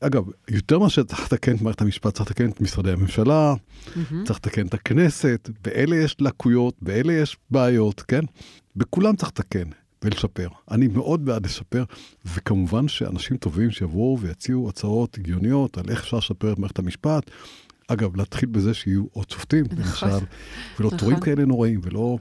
אגב, 0.00 0.24
יותר 0.48 0.78
מאשר 0.78 1.02
צריך 1.02 1.24
לתקן 1.24 1.56
את 1.56 1.62
מערכת 1.62 1.80
המשפט, 1.80 2.14
צריך 2.14 2.30
לתקן 2.30 2.50
את 2.50 2.60
משרדי 2.60 2.92
הממשלה, 2.92 3.54
mm-hmm. 3.54 4.14
צריך 4.26 4.38
לתקן 4.38 4.66
את 4.66 4.74
הכנסת, 4.74 5.50
ואלה 5.66 5.96
יש 5.96 6.16
לקויות, 6.20 6.74
ואלה 6.82 7.12
יש 7.12 7.36
בעיות, 7.50 8.00
כן? 8.00 8.20
בכולם 8.76 9.16
צריך 9.16 9.30
לתקן 9.30 9.68
ולשפר. 10.02 10.48
אני 10.70 10.88
מאוד 10.88 11.24
בעד 11.24 11.44
לשפר, 11.44 11.84
וכמובן 12.26 12.88
שאנשים 12.88 13.36
טובים 13.36 13.70
שיבואו 13.70 14.18
ויציעו 14.20 14.68
הצעות 14.68 15.18
הגיוניות 15.18 15.78
על 15.78 15.84
איך 15.88 16.00
אפשר 16.00 16.16
לשפר 16.16 16.52
את 16.52 16.58
מערכת 16.58 16.78
המשפט. 16.78 17.30
אגב, 17.88 18.16
להתחיל 18.16 18.48
בזה 18.48 18.74
שיהיו 18.74 19.04
עוד 19.12 19.30
שופטים, 19.30 19.64
נכון. 19.70 20.08
למשל, 20.10 20.26
ולא 20.80 20.90
תורים 20.98 21.16
נכון. 21.16 21.24
כאלה 21.24 21.44
נוראים, 21.44 21.80
ולא... 21.82 22.18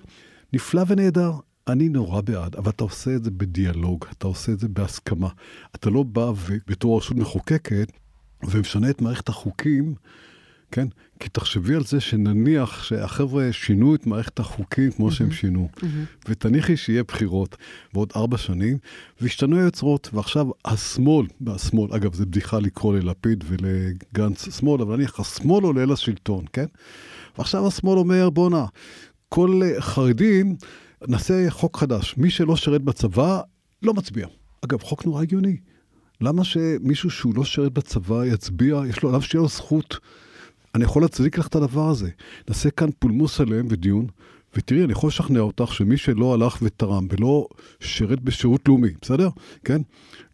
נפלא 0.54 0.84
ונהדר. 0.88 1.32
אני 1.68 1.90
נורא 1.90 2.22
בעד, 2.22 2.56
אבל 2.56 2.70
אתה 2.70 2.84
עושה 2.84 3.16
את 3.16 3.24
זה 3.24 3.32
בדיאלוג, 3.32 4.06
אתה 4.12 4.28
עושה 4.28 4.52
את 4.52 4.60
זה 4.60 4.68
בהסכמה. 4.68 5.30
אתה 5.76 5.90
לא 5.90 6.04
בא 6.04 6.32
ובתור 6.48 6.98
רשות 6.98 7.18
מחוקקת 7.18 7.92
ומשנה 8.44 8.90
את 8.90 9.02
מערכת 9.02 9.30
החוקים, 9.30 9.96
כן? 10.72 10.88
כי 11.20 11.30
תחשבי 11.30 11.76
על 11.76 11.84
זה 11.84 12.00
שנניח 12.00 12.84
שהחבר'ה 12.84 13.52
שינו 13.52 13.96
את 13.96 14.08
מערכת 14.08 14.40
החוקים 14.40 14.92
כמו 14.92 15.08
mm-hmm. 15.08 15.12
שהם 15.12 15.32
שינו, 15.32 15.70
mm-hmm. 15.76 15.86
ותניחי 16.30 16.78
שיהיה 16.78 17.04
בחירות 17.04 17.58
בעוד 17.94 18.12
ארבע 18.16 18.38
שנים, 18.38 18.78
והשתנו 19.22 19.58
היוצרות, 19.58 20.10
ועכשיו 20.14 20.48
השמאל, 20.66 21.28
והשמאל, 21.42 21.94
אגב, 21.94 22.14
זה 22.14 22.26
בדיחה 22.26 22.60
לקרוא 22.60 22.96
ללפיד 22.96 23.44
ולגנץ 23.48 24.60
שמאל, 24.60 24.82
אבל 24.82 24.96
נניח 24.96 25.20
השמאל 25.20 25.64
עולה 25.64 25.86
לשלטון, 25.86 26.46
כן? 26.54 26.66
ועכשיו 27.38 27.68
השמאל 27.68 27.98
אומר, 27.98 28.30
בואנה, 28.30 28.66
כל 29.30 29.62
חרדים... 29.80 30.56
נעשה 31.08 31.50
חוק 31.50 31.78
חדש, 31.78 32.18
מי 32.18 32.30
שלא 32.30 32.56
שירת 32.56 32.82
בצבא, 32.82 33.42
לא 33.84 33.94
מצביע. 33.94 34.28
אגב, 34.66 34.82
חוק 34.82 35.06
נורא 35.06 35.22
הגיוני. 35.22 35.58
למה 36.22 36.44
שמישהו 36.44 37.10
שהוא 37.10 37.36
לא 37.36 37.46
שירת 37.46 37.74
בצבא 37.74 38.26
יצביע, 38.26 38.82
יש 38.90 39.04
לו, 39.04 39.12
למה 39.12 39.22
שתהיה 39.22 39.42
לו 39.42 39.48
זכות? 39.48 39.98
אני 40.78 40.86
יכול 40.86 41.02
להצדיק 41.02 41.38
לך 41.38 41.48
את 41.48 41.56
הדבר 41.56 41.90
הזה. 41.90 42.10
נעשה 42.48 42.70
כאן 42.70 42.90
פולמוס 43.00 43.42
עליהם 43.42 43.68
ודיון, 43.70 44.08
ותראי, 44.56 44.84
אני 44.84 44.92
יכול 44.92 45.08
לשכנע 45.08 45.40
אותך 45.40 45.74
שמי 45.74 45.98
שלא 45.98 46.34
הלך 46.34 46.58
ותרם 46.62 47.08
ולא 47.10 47.48
שירת 47.80 48.22
בשירות 48.22 48.68
לאומי, 48.68 48.90
בסדר? 49.02 49.30
כן? 49.66 49.82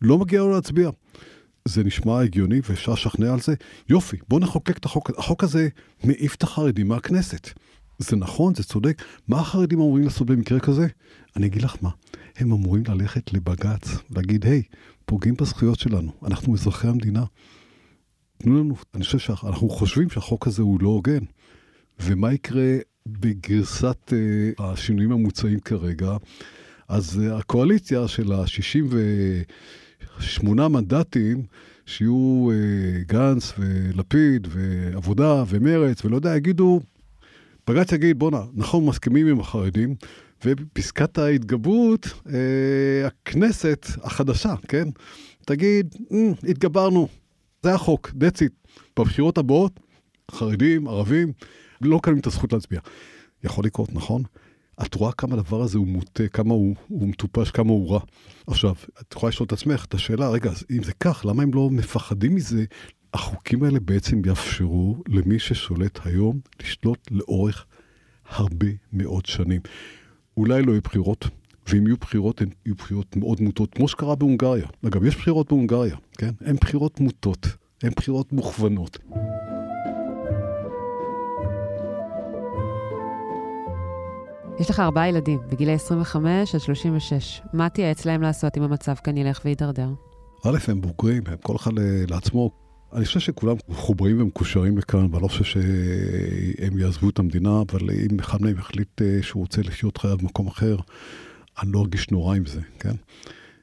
לא 0.01 0.17
מגיע 0.17 0.39
לו 0.39 0.51
להצביע. 0.51 0.89
זה 1.67 1.84
נשמע 1.84 2.21
הגיוני 2.21 2.62
ואפשר 2.69 2.93
לשכנע 2.93 3.34
על 3.34 3.39
זה. 3.39 3.53
יופי, 3.89 4.17
בוא 4.27 4.39
נחוקק 4.39 4.77
את 4.77 4.86
החוק. 4.86 5.12
החוק 5.17 5.43
הזה 5.43 5.67
מעיף 6.03 6.36
את 6.36 6.43
החרדים 6.43 6.88
מהכנסת. 6.88 7.49
זה 7.99 8.15
נכון, 8.15 8.56
זה 8.56 8.63
צודק. 8.63 9.01
מה 9.27 9.39
החרדים 9.39 9.79
אמורים 9.79 10.03
לעשות 10.03 10.27
במקרה 10.27 10.60
כזה? 10.60 10.88
אני 11.36 11.45
אגיד 11.45 11.62
לך 11.62 11.75
מה, 11.82 11.89
הם 12.38 12.51
אמורים 12.51 12.84
ללכת 12.88 13.34
לבג"ץ, 13.34 13.89
להגיד, 14.15 14.45
היי, 14.45 14.63
פוגעים 15.06 15.36
בזכויות 15.36 15.79
שלנו, 15.79 16.12
אנחנו 16.25 16.56
אזרחי 16.56 16.88
המדינה. 16.88 17.23
תנו 18.43 18.60
לנו, 18.60 18.75
אני 18.95 19.03
חושב 19.03 19.19
שאנחנו 19.19 19.69
חושבים 19.69 20.10
שהחוק 20.10 20.47
הזה 20.47 20.62
הוא 20.62 20.79
לא 20.82 20.89
הוגן. 20.89 21.23
ומה 21.99 22.34
יקרה 22.34 22.77
בגרסת 23.08 24.13
uh, 24.13 24.15
השינויים 24.63 25.12
המוצעים 25.12 25.60
כרגע? 25.60 26.17
אז 26.88 27.21
הקואליציה 27.34 28.08
של 28.08 28.32
ה-68 28.32 30.43
מנדטים, 30.43 31.43
שיהיו 31.86 32.49
אה, 32.51 32.56
גנץ 33.08 33.53
ולפיד 33.58 34.47
ועבודה 34.51 35.43
ומרץ 35.47 36.06
ולא 36.06 36.15
יודע, 36.15 36.36
יגידו, 36.36 36.82
בג"ץ 37.67 37.91
יגיד, 37.91 38.19
בואנה, 38.19 38.41
נכון, 38.53 38.86
מסכימים 38.86 39.27
עם 39.27 39.39
החרדים, 39.39 39.95
ופסקת 40.45 41.17
ההתגברות, 41.17 42.08
אה, 42.34 43.08
הכנסת 43.08 43.86
החדשה, 44.03 44.56
כן? 44.67 44.88
תגיד, 45.45 45.95
mm, 46.12 46.49
התגברנו, 46.49 47.08
זה 47.63 47.73
החוק, 47.73 48.10
that's 48.10 48.39
it. 48.39 48.80
בבחירות 48.99 49.38
הבאות, 49.38 49.80
חרדים, 50.32 50.88
ערבים, 50.88 51.34
לא 51.82 51.99
קיימים 52.04 52.21
את 52.21 52.28
הזכות 52.28 52.54
להצביע. 52.54 52.80
יכול 53.43 53.65
לקרות, 53.65 53.93
נכון? 53.93 54.23
את 54.82 54.95
רואה 54.95 55.12
כמה 55.12 55.34
הדבר 55.34 55.62
הזה 55.62 55.78
הוא 55.78 55.88
מוטה, 55.88 56.28
כמה 56.28 56.54
הוא, 56.54 56.76
הוא 56.88 57.08
מטופש, 57.08 57.52
כמה 57.52 57.71
הוא 57.71 57.91
רע. 57.91 57.99
עכשיו, 58.47 58.76
את 59.02 59.13
יכולה 59.13 59.30
לשאול 59.30 59.47
את 59.47 59.54
עצמך 59.54 59.86
את 59.86 59.93
השאלה, 59.93 60.30
רגע, 60.30 60.49
אז 60.52 60.65
אם 60.71 60.84
זה 60.84 60.91
כך, 60.99 61.26
למה 61.26 61.43
הם 61.43 61.54
לא 61.54 61.69
מפחדים 61.69 62.36
מזה? 62.36 62.65
החוקים 63.13 63.63
האלה 63.63 63.80
בעצם 63.80 64.21
יאפשרו 64.26 65.04
למי 65.08 65.39
ששולט 65.39 65.99
היום 66.06 66.39
לשלוט 66.62 67.08
לאורך 67.12 67.65
הרבה 68.30 68.67
מאוד 68.93 69.26
שנים. 69.26 69.62
אולי 70.38 70.62
לא 70.62 70.71
יהיו 70.71 70.82
בחירות, 70.82 71.28
ואם 71.67 71.88
יהיו 71.88 71.97
בחירות, 71.97 72.41
הן 72.41 72.49
יהיו 72.65 72.76
בחירות 72.76 73.15
מאוד 73.15 73.41
מוטות, 73.41 73.73
כמו 73.73 73.88
שקרה 73.88 74.15
בהונגריה. 74.15 74.65
אגב, 74.88 75.06
יש 75.06 75.15
בחירות 75.15 75.47
בהונגריה, 75.47 75.95
כן? 76.17 76.32
הן 76.41 76.56
בחירות 76.56 76.99
מוטות, 76.99 77.47
הן 77.84 77.91
בחירות 77.95 78.34
מוכוונות. 78.34 78.97
יש 84.60 84.69
לך 84.69 84.80
ארבעה 84.80 85.10
ילדים, 85.10 85.39
בגילי 85.52 85.71
25 85.71 86.56
עד 86.56 86.62
36. 86.62 87.41
מה 87.54 87.69
תייעץ 87.69 88.06
להם 88.06 88.21
לעשות 88.21 88.58
אם 88.58 88.63
המצב 88.63 88.95
כאן 89.04 89.17
ילך 89.17 89.41
ויתדרדר? 89.45 89.89
א', 90.45 90.58
הם 90.67 90.82
בוגרים, 90.82 91.23
הם 91.28 91.38
כל 91.43 91.56
אחד 91.56 91.71
לעצמו. 92.08 92.52
אני 92.93 93.06
חושב 93.06 93.19
שכולם 93.19 93.56
מחוברים 93.69 94.21
ומקושרים 94.21 94.78
לכאן, 94.78 95.08
ואני 95.12 95.23
לא 95.23 95.28
חושב 95.28 95.43
שהם 95.43 96.78
יעזבו 96.78 97.10
את 97.10 97.19
המדינה, 97.19 97.62
אבל 97.62 97.89
אם 98.12 98.19
אחד 98.19 98.41
מהם 98.41 98.58
יחליט 98.58 99.02
אה, 99.02 99.19
שהוא 99.21 99.41
רוצה 99.41 99.62
לחיות 99.62 99.97
חייו 99.97 100.17
במקום 100.17 100.47
אחר, 100.47 100.76
אני 101.61 101.71
לא 101.71 101.79
ארגיש 101.79 102.11
נורא 102.11 102.35
עם 102.35 102.45
זה, 102.45 102.61
כן? 102.79 102.93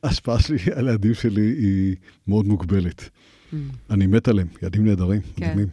ההשפעה 0.02 0.40
שלי 0.40 0.58
על 0.74 0.88
הילדים 0.88 1.14
שלי 1.14 1.42
היא 1.42 1.96
מאוד 2.28 2.46
מוגבלת. 2.46 3.00
Mm. 3.00 3.56
אני 3.90 4.06
מת 4.06 4.28
עליהם, 4.28 4.48
ילדים 4.62 4.84
נהדרים, 4.84 5.20
כן. 5.36 5.50
מדהימים. 5.52 5.68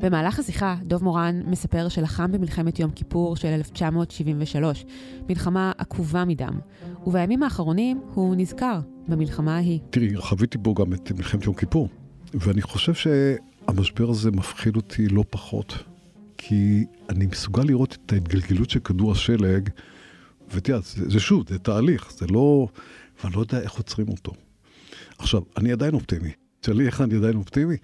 במהלך 0.00 0.38
השיחה, 0.38 0.76
דוב 0.82 1.04
מורן 1.04 1.42
מספר 1.46 1.88
שלחם 1.88 2.32
במלחמת 2.32 2.78
יום 2.78 2.90
כיפור 2.90 3.36
של 3.36 3.48
1973, 3.48 4.84
מלחמה 5.28 5.72
עקובה 5.78 6.24
מדם, 6.24 6.58
ובימים 7.06 7.42
האחרונים 7.42 8.00
הוא 8.14 8.34
נזכר 8.36 8.80
במלחמה 9.08 9.56
ההיא. 9.56 9.78
תראי, 9.90 10.16
חוויתי 10.16 10.58
בו 10.58 10.74
גם 10.74 10.92
את 10.92 11.12
מלחמת 11.12 11.44
יום 11.44 11.54
כיפור, 11.54 11.88
ואני 12.34 12.62
חושב 12.62 12.94
שהמשבר 12.94 14.10
הזה 14.10 14.30
מפחיד 14.30 14.76
אותי 14.76 15.08
לא 15.08 15.24
פחות, 15.30 15.74
כי 16.38 16.84
אני 17.08 17.26
מסוגל 17.26 17.62
לראות 17.62 17.98
את 18.06 18.12
ההתגלגלות 18.12 18.70
של 18.70 18.80
כדור 18.80 19.12
השלג, 19.12 19.68
ותראה, 20.52 20.80
זה, 20.80 21.10
זה 21.10 21.20
שוב, 21.20 21.44
זה 21.48 21.58
תהליך, 21.58 22.12
זה 22.12 22.26
לא... 22.26 22.68
ואני 23.24 23.34
לא 23.34 23.40
יודע 23.40 23.60
איך 23.60 23.72
עוצרים 23.72 24.08
אותו. 24.08 24.32
עכשיו, 25.18 25.42
אני 25.56 25.72
עדיין 25.72 25.94
אופטימי. 25.94 26.30
תשאלי 26.60 26.86
איך 26.86 27.00
אני 27.00 27.16
עדיין 27.16 27.36
אופטימי? 27.36 27.76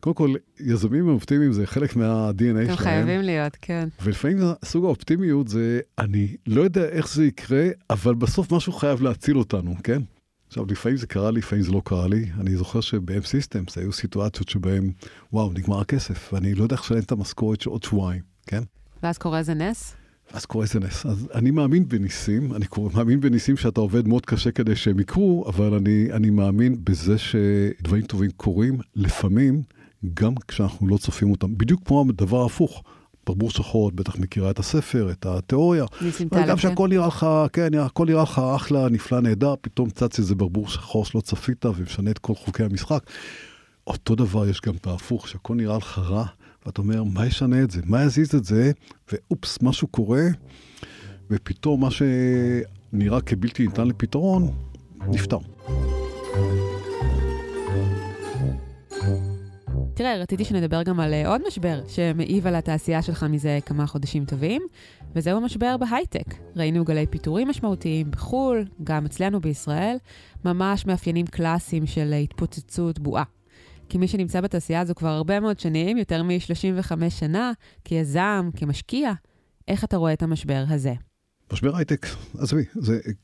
קודם 0.00 0.14
כל, 0.14 0.34
יזמים 0.60 1.08
אופטימיים 1.08 1.52
זה 1.52 1.66
חלק 1.66 1.96
מה-DNA 1.96 2.38
שלהם. 2.38 2.70
הם 2.70 2.76
חייבים 2.76 3.20
להיות, 3.20 3.56
כן. 3.62 3.88
ולפעמים 4.02 4.38
סוג 4.64 4.84
האופטימיות 4.84 5.48
זה, 5.48 5.80
אני 5.98 6.36
לא 6.46 6.62
יודע 6.62 6.84
איך 6.88 7.08
זה 7.08 7.24
יקרה, 7.24 7.68
אבל 7.90 8.14
בסוף 8.14 8.52
משהו 8.52 8.72
חייב 8.72 9.02
להציל 9.02 9.38
אותנו, 9.38 9.74
כן? 9.84 10.02
עכשיו, 10.48 10.64
לפעמים 10.66 10.96
זה 10.96 11.06
קרה 11.06 11.30
לי, 11.30 11.38
לפעמים 11.38 11.64
זה 11.64 11.72
לא 11.72 11.82
קרה 11.84 12.08
לי. 12.08 12.26
אני 12.40 12.56
זוכר 12.56 12.80
שב-M 12.80 13.24
Systems 13.24 13.80
היו 13.80 13.92
סיטואציות 13.92 14.48
שבהן, 14.48 14.90
וואו, 15.32 15.52
נגמר 15.52 15.80
הכסף, 15.80 16.32
ואני 16.32 16.54
לא 16.54 16.62
יודע 16.62 16.76
איך 16.76 16.84
לשלם 16.84 16.98
את 16.98 17.12
המשכורת 17.12 17.60
של 17.60 17.70
עוד 17.70 17.82
שבועיים, 17.82 18.22
כן? 18.46 18.62
ואז 19.02 19.18
קורה 19.18 19.38
איזה 19.38 19.54
נס? 19.54 19.94
אז 20.32 20.44
קורה 20.44 20.64
איזה 20.64 20.80
נס. 20.80 21.06
אז 21.06 21.28
אני 21.34 21.50
מאמין 21.50 21.88
בניסים, 21.88 22.54
אני 22.54 22.66
קורא, 22.66 22.90
מאמין 22.94 23.20
בניסים 23.20 23.56
שאתה 23.56 23.80
עובד 23.80 24.08
מאוד 24.08 24.26
קשה 24.26 24.50
כדי 24.50 24.76
שהם 24.76 25.00
יקרו, 25.00 25.44
אבל 25.48 25.74
אני, 25.74 26.08
אני 26.12 26.30
מאמין 26.30 26.76
בזה 26.84 27.18
שדברים 27.18 28.02
טובים 28.02 28.30
קורים 28.30 28.78
לפעמים 28.96 29.62
גם 30.14 30.34
כשאנחנו 30.48 30.88
לא 30.88 30.96
צופים 30.96 31.30
אותם. 31.30 31.58
בדיוק 31.58 31.80
כמו 31.84 32.04
הדבר 32.08 32.42
ההפוך. 32.42 32.82
ברבור 33.26 33.50
שחור, 33.50 33.88
את 33.88 33.94
בטח 33.94 34.16
מכירה 34.18 34.50
את 34.50 34.58
הספר, 34.58 35.10
את 35.10 35.26
התיאוריה. 35.26 35.84
ניסים 36.00 36.28
טלב, 36.28 36.48
גם 36.48 36.56
שהכל 36.56 36.88
נראה 36.88 37.06
לך, 37.06 37.26
כן, 37.52 37.74
הכל 37.74 38.06
נראה 38.06 38.22
לך 38.22 38.38
אחלה, 38.56 38.88
נפלא, 38.88 39.20
נהדר, 39.20 39.54
פתאום 39.60 39.90
צץ 39.90 40.18
איזה 40.18 40.34
ברבור 40.34 40.68
שחור 40.68 41.04
שלא 41.04 41.20
צפית 41.20 41.66
ומשנה 41.66 42.10
את 42.10 42.18
כל 42.18 42.34
חוקי 42.34 42.62
המשחק. 42.64 43.10
אותו 43.86 44.14
דבר 44.14 44.48
יש 44.48 44.60
גם 44.60 44.74
את 44.74 44.86
ההפוך, 44.86 45.28
שהכל 45.28 45.54
נראה 45.54 45.76
לך 45.76 45.98
רע, 45.98 46.26
ואתה 46.66 46.82
אומר, 46.82 47.04
מה 47.04 47.26
ישנה 47.26 47.62
את 47.62 47.70
זה? 47.70 47.80
מה 47.84 48.02
יזיז 48.02 48.34
את 48.34 48.44
זה? 48.44 48.72
ואופס, 49.12 49.58
משהו 49.62 49.88
קורה, 49.88 50.22
ופתאום 51.30 51.80
מה 51.80 51.88
שנראה 51.90 53.20
כבלתי 53.20 53.66
ניתן 53.66 53.88
לפתרון, 53.88 54.50
נפתר. 55.08 55.38
תראה, 59.94 60.16
רציתי 60.16 60.44
שנדבר 60.44 60.82
גם 60.82 61.00
על 61.00 61.14
אה, 61.14 61.28
עוד 61.28 61.42
משבר 61.46 61.80
שמעיב 61.88 62.46
על 62.46 62.54
התעשייה 62.54 63.02
שלך 63.02 63.22
מזה 63.22 63.58
כמה 63.66 63.86
חודשים 63.86 64.24
טובים, 64.24 64.62
וזהו 65.14 65.36
המשבר 65.36 65.76
בהייטק. 65.76 66.34
ראינו 66.56 66.84
גלי 66.84 67.06
פיטורים 67.06 67.48
משמעותיים 67.48 68.10
בחו"ל, 68.10 68.64
גם 68.84 69.04
אצלנו 69.04 69.40
בישראל, 69.40 69.96
ממש 70.44 70.86
מאפיינים 70.86 71.26
קלאסיים 71.26 71.86
של 71.86 72.12
התפוצצות 72.12 72.98
בועה. 72.98 73.33
כמי 73.88 74.08
שנמצא 74.08 74.40
בתעשייה 74.40 74.80
הזו 74.80 74.94
כבר 74.94 75.08
הרבה 75.08 75.40
מאוד 75.40 75.60
שנים, 75.60 75.98
יותר 75.98 76.22
מ-35 76.22 77.10
שנה, 77.10 77.52
כיזם, 77.84 78.50
כמשקיע, 78.56 79.12
איך 79.68 79.84
אתה 79.84 79.96
רואה 79.96 80.12
את 80.12 80.22
המשבר 80.22 80.64
הזה? 80.68 80.94
משבר 81.52 81.76
הייטק, 81.76 82.06
עזבי, 82.38 82.64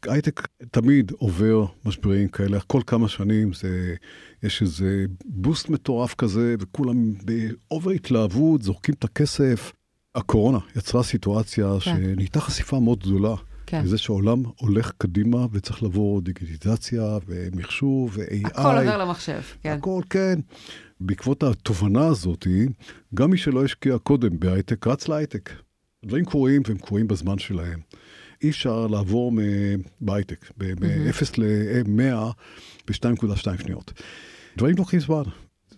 הייטק 0.06 0.48
תמיד 0.70 1.10
עובר 1.10 1.66
משברים 1.84 2.28
כאלה, 2.28 2.60
כל 2.60 2.80
כמה 2.86 3.08
שנים 3.08 3.52
זה, 3.52 3.94
יש 4.42 4.62
איזה 4.62 5.04
boost 5.24 5.68
מטורף 5.68 6.14
כזה, 6.14 6.54
וכולם 6.60 7.12
ב 7.12 7.28
over 7.28 7.90
התלהבות, 7.90 8.62
זורקים 8.62 8.94
את 8.98 9.04
הכסף. 9.04 9.72
הקורונה 10.14 10.58
יצרה 10.76 11.02
סיטואציה 11.02 11.66
כן. 11.72 11.78
שנהייתה 11.80 12.40
חשיפה 12.40 12.80
מאוד 12.80 12.98
גדולה. 12.98 13.34
כן. 13.70 13.82
לזה 13.84 13.98
שהעולם 13.98 14.42
הולך 14.56 14.92
קדימה 14.98 15.46
וצריך 15.52 15.82
לבוא 15.82 16.20
דיגיטיזציה 16.20 17.18
ומחשוב 17.26 18.10
ו-AI. 18.14 18.48
הכל 18.48 18.78
עובר 18.78 18.98
למחשב, 18.98 19.40
כן. 19.62 19.76
הכל, 19.78 20.02
כן. 20.10 20.40
בעקבות 21.00 21.42
התובנה 21.42 22.06
הזאת, 22.06 22.46
גם 23.14 23.30
מי 23.30 23.38
שלא 23.38 23.64
השקיע 23.64 23.98
קודם 23.98 24.38
בהייטק, 24.38 24.86
רץ 24.86 25.08
להייטק. 25.08 25.50
דברים 26.04 26.24
קורים 26.24 26.62
והם 26.66 26.78
קורים 26.78 27.08
בזמן 27.08 27.38
שלהם. 27.38 27.80
אי 28.42 28.50
אפשר 28.50 28.86
לעבור 28.86 29.32
בהייטק, 30.00 30.50
מ-0 30.58 31.24
ל-100 31.38 32.32
ב-2.2 32.88 33.62
שניות. 33.62 33.92
דברים 34.56 34.76
לוקחים 34.78 35.00
זמן. 35.00 35.22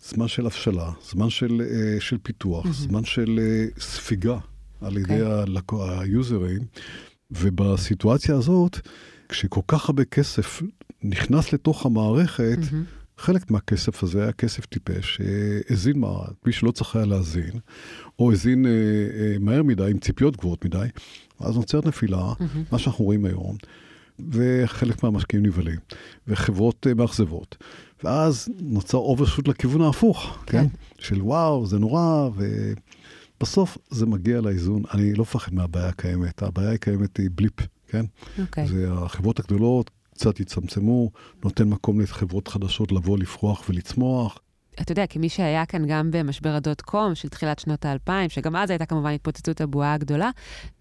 זמן 0.02 0.28
של 0.28 0.46
הבשלה, 0.46 0.90
זמן 1.02 1.30
של, 1.30 1.60
uh, 1.60 2.00
של 2.02 2.18
פיתוח, 2.22 2.66
mm-hmm. 2.66 2.72
זמן 2.72 3.04
של 3.04 3.40
uh, 3.76 3.80
ספיגה 3.80 4.38
על 4.80 4.96
ידי 4.96 5.20
okay. 5.20 5.56
אוקיי. 5.72 5.98
היוזרים, 5.98 6.60
ובסיטואציה 7.40 8.34
הזאת, 8.34 8.78
כשכל 9.28 9.60
כך 9.68 9.88
הרבה 9.88 10.04
כסף 10.04 10.62
נכנס 11.02 11.52
לתוך 11.52 11.86
המערכת, 11.86 12.58
mm-hmm. 12.58 13.02
חלק 13.18 13.50
מהכסף 13.50 14.02
הזה 14.02 14.22
היה 14.22 14.32
כסף 14.32 14.66
טיפש, 14.66 15.20
האזין 15.70 15.98
מה, 15.98 16.18
מי 16.46 16.52
שלא 16.52 16.70
צריך 16.70 16.96
היה 16.96 17.04
להאזין, 17.04 17.52
או 18.18 18.30
האזין 18.30 18.66
אה, 18.66 18.70
אה, 18.70 19.36
מהר 19.40 19.62
מדי, 19.62 19.90
עם 19.90 19.98
ציפיות 19.98 20.36
גבוהות 20.36 20.64
מדי, 20.64 20.86
אז 21.40 21.56
נוצרת 21.56 21.86
נפילה, 21.86 22.32
mm-hmm. 22.32 22.58
מה 22.72 22.78
שאנחנו 22.78 23.04
רואים 23.04 23.24
היום, 23.24 23.56
וחלק 24.30 25.02
מהמשקיעים 25.02 25.46
נבהלים, 25.46 25.78
וחברות 26.28 26.86
אה, 26.86 26.94
מאכזבות. 26.94 27.56
ואז 28.04 28.48
נוצר 28.60 28.98
אוברשוט 28.98 29.48
לכיוון 29.48 29.80
ההפוך, 29.80 30.38
כן? 30.46 30.58
כן? 30.58 30.66
של 30.98 31.22
וואו, 31.22 31.66
זה 31.66 31.78
נורא, 31.78 32.28
ובסוף 33.42 33.78
זה 33.90 34.06
מגיע 34.06 34.40
לאיזון. 34.40 34.82
אני 34.94 35.14
לא 35.14 35.22
מפחד 35.22 35.54
מהבעיה 35.54 35.88
הקיימת, 35.88 36.42
הבעיה 36.42 36.72
הקיימת 36.72 37.16
היא 37.16 37.30
בליפ, 37.34 37.60
כן? 37.86 38.04
אוקיי. 38.38 38.66
זה 38.66 38.88
החברות 38.92 39.40
הגדולות 39.40 39.90
קצת 40.14 40.40
יצמצמו, 40.40 41.10
נותן 41.44 41.68
מקום 41.68 42.00
לחברות 42.00 42.48
חדשות 42.48 42.92
לבוא, 42.92 43.18
לפרוח 43.18 43.64
ולצמוח. 43.68 44.38
אתה 44.80 44.92
יודע, 44.92 45.06
כמי 45.06 45.28
שהיה 45.28 45.66
כאן 45.66 45.86
גם 45.86 46.10
במשבר 46.10 46.48
הדוט 46.48 46.80
קום 46.80 47.14
של 47.14 47.28
תחילת 47.28 47.58
שנות 47.58 47.84
האלפיים, 47.84 48.30
שגם 48.30 48.56
אז 48.56 48.70
הייתה 48.70 48.86
כמובן 48.86 49.10
התפוצצות 49.10 49.60
הבועה 49.60 49.94
הגדולה, 49.94 50.30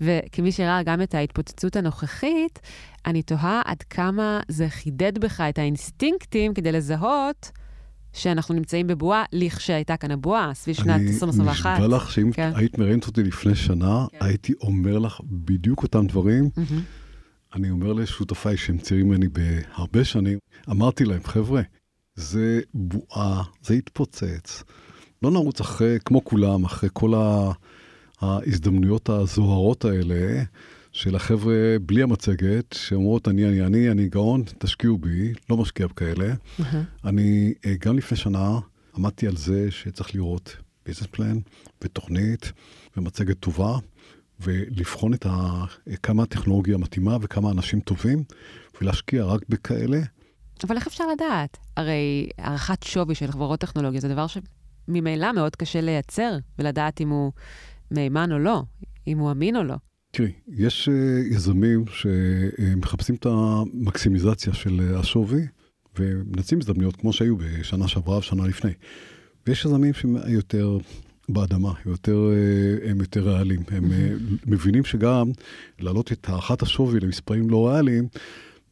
וכמי 0.01 0.51
שראה 0.51 0.83
גם 0.83 1.01
את 1.01 1.15
ההתפוצצות 1.15 1.75
הנוכחית, 1.75 2.59
אני 3.05 3.21
תוהה 3.23 3.61
עד 3.65 3.83
כמה 3.83 4.39
זה 4.47 4.69
חידד 4.69 5.17
בך 5.17 5.41
את 5.41 5.57
האינסטינקטים 5.57 6.53
כדי 6.53 6.71
לזהות 6.71 7.51
שאנחנו 8.13 8.55
נמצאים 8.55 8.87
בבועה, 8.87 9.23
לכשהייתה 9.33 9.97
כאן 9.97 10.11
הבועה, 10.11 10.53
סביב 10.53 10.75
שנת 10.75 11.01
2021. 11.01 11.65
אני 11.65 11.85
נשבע 11.85 11.95
לך 11.97 12.11
שאם 12.11 12.31
כן. 12.31 12.51
היית 12.55 12.77
מראיינת 12.77 13.07
אותי 13.07 13.23
לפני 13.23 13.55
שנה, 13.55 14.05
כן. 14.11 14.25
הייתי 14.25 14.53
אומר 14.61 14.99
לך 14.99 15.21
בדיוק 15.25 15.83
אותם 15.83 16.07
דברים. 16.07 16.49
Mm-hmm. 16.57 17.55
אני 17.55 17.69
אומר 17.69 17.93
לשותפיי 17.93 18.57
שהם 18.57 18.77
צעירים 18.77 19.07
ממני 19.07 19.27
בהרבה 19.27 20.03
שנים, 20.03 20.39
אמרתי 20.69 21.05
להם, 21.05 21.23
חבר'ה, 21.23 21.61
זה 22.15 22.61
בועה, 22.73 23.43
זה 23.63 23.75
יתפוצץ. 23.75 24.63
לא 25.21 25.31
נרוץ 25.31 25.61
אחרי, 25.61 25.97
כמו 26.05 26.23
כולם, 26.23 26.65
אחרי 26.65 26.89
כל 26.93 27.13
ההזדמנויות 28.21 29.09
הזוהרות 29.09 29.85
האלה 29.85 30.43
של 30.91 31.15
החבר'ה 31.15 31.55
בלי 31.85 32.03
המצגת, 32.03 32.73
שאומרות, 32.73 33.27
אני, 33.27 33.45
אני, 33.45 33.65
אני, 33.65 33.91
אני 33.91 34.09
גאון, 34.09 34.43
תשקיעו 34.57 34.97
בי, 34.97 35.33
לא 35.49 35.57
משקיע 35.57 35.87
בכאלה. 35.87 36.33
Uh-huh. 36.33 36.63
אני, 37.05 37.53
אה, 37.65 37.73
גם 37.79 37.97
לפני 37.97 38.17
שנה, 38.17 38.59
עמדתי 38.97 39.27
על 39.27 39.37
זה 39.37 39.71
שצריך 39.71 40.15
לראות 40.15 40.57
ביזנס 40.85 41.07
פלן 41.11 41.39
ותוכנית 41.81 42.51
ומצגת 42.97 43.39
טובה, 43.39 43.77
ולבחון 44.39 45.13
את 45.13 45.25
ה, 45.25 45.65
כמה 46.03 46.23
הטכנולוגיה 46.23 46.77
מתאימה 46.77 47.17
וכמה 47.21 47.51
אנשים 47.51 47.79
טובים, 47.79 48.23
ולהשקיע 48.81 49.25
רק 49.25 49.41
בכאלה. 49.49 49.99
אבל 50.63 50.75
איך 50.75 50.87
אפשר 50.87 51.03
לדעת? 51.07 51.57
הרי 51.77 52.29
הערכת 52.37 52.83
שווי 52.83 53.15
של 53.15 53.31
חברות 53.31 53.59
טכנולוגיה 53.59 54.01
זה 54.01 54.09
דבר 54.09 54.25
שממילא 54.27 55.31
מאוד 55.31 55.55
קשה 55.55 55.81
לייצר 55.81 56.37
ולדעת 56.59 57.01
אם 57.01 57.09
הוא 57.09 57.31
מהימן 57.91 58.31
או 58.31 58.39
לא, 58.39 58.63
אם 59.07 59.17
הוא 59.17 59.31
אמין 59.31 59.55
או 59.55 59.63
לא. 59.63 59.75
תראי, 60.11 60.31
יש 60.47 60.89
uh, 60.89 61.35
יזמים 61.35 61.85
שמחפשים 61.87 63.15
את 63.15 63.25
המקסימיזציה 63.25 64.53
של 64.53 64.95
השווי 64.95 65.47
ומנצלים 65.99 66.61
הזדמנויות 66.61 66.95
כמו 66.95 67.13
שהיו 67.13 67.37
בשנה 67.37 67.87
שעברה 67.87 68.17
ושנה 68.17 68.47
לפני. 68.47 68.71
ויש 69.47 69.65
יזמים 69.65 69.93
שהם 69.93 70.17
יותר 70.27 70.77
באדמה, 71.29 71.73
יותר, 71.85 72.29
uh, 72.31 72.89
הם 72.89 72.99
יותר 72.99 73.29
ריאליים. 73.29 73.61
הם 73.67 73.91
מבינים 74.45 74.83
שגם 74.83 75.31
להעלות 75.79 76.11
את 76.11 76.29
הערכת 76.29 76.61
השווי 76.61 76.99
למספרים 76.99 77.49
לא 77.49 77.67
ריאליים, 77.67 78.07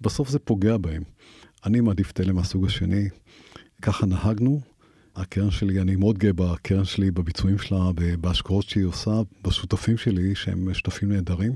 בסוף 0.02 0.30
זה 0.30 0.39
פוגע 0.39 0.78
בהם. 0.78 1.04
אני 1.65 1.80
מעדיף 1.80 2.12
את 2.12 2.19
אלה 2.19 2.34
מהסוג 2.34 2.65
השני. 2.65 3.10
ככה 3.82 4.06
נהגנו. 4.06 4.62
הקרן 5.19 5.51
שלי, 5.51 5.82
אני 5.82 5.95
מאוד 5.95 6.17
גאה 6.17 6.34
בקרן 6.34 6.86
שלי, 6.86 7.12
בביצועים 7.12 7.58
שלה, 7.58 7.91
בהשקעות 8.21 8.65
שהיא 8.65 8.86
עושה, 8.86 9.21
בשותפים 9.43 9.97
שלי, 9.97 10.36
שהם 10.36 10.73
שותפים 10.73 11.12
נהדרים. 11.12 11.55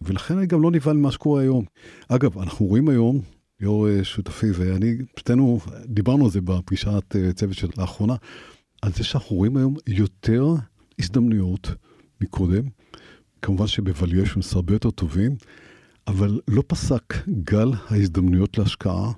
ולכן 0.00 0.38
אני 0.38 0.46
גם 0.46 0.62
לא 0.62 0.70
נבהל 0.70 0.96
ממה 0.96 1.10
שקורה 1.10 1.42
היום. 1.42 1.64
אגב, 2.08 2.38
אנחנו 2.38 2.66
רואים 2.66 2.88
היום, 2.88 3.20
יו"ר 3.60 3.88
אה, 3.88 4.04
שותפי 4.04 4.50
ואני, 4.54 4.96
שתינו 5.18 5.60
דיברנו 5.86 6.24
על 6.24 6.30
זה 6.30 6.40
בפגישת 6.40 7.16
אה, 7.16 7.32
צוות 7.32 7.54
של 7.56 7.68
לאחרונה, 7.78 8.14
על 8.82 8.92
זה 8.92 9.04
שאנחנו 9.04 9.36
רואים 9.36 9.56
היום 9.56 9.74
יותר 9.86 10.44
הזדמנויות 10.98 11.70
מקודם. 12.20 12.62
כמובן 13.42 13.64
שבvaluations 13.64 14.54
הרבה 14.54 14.74
יותר 14.74 14.90
טובים, 14.90 15.36
אבל 16.06 16.40
לא 16.48 16.62
פסק 16.66 17.14
גל 17.28 17.68
ההזדמנויות 17.88 18.58
להשקעה, 18.58 19.12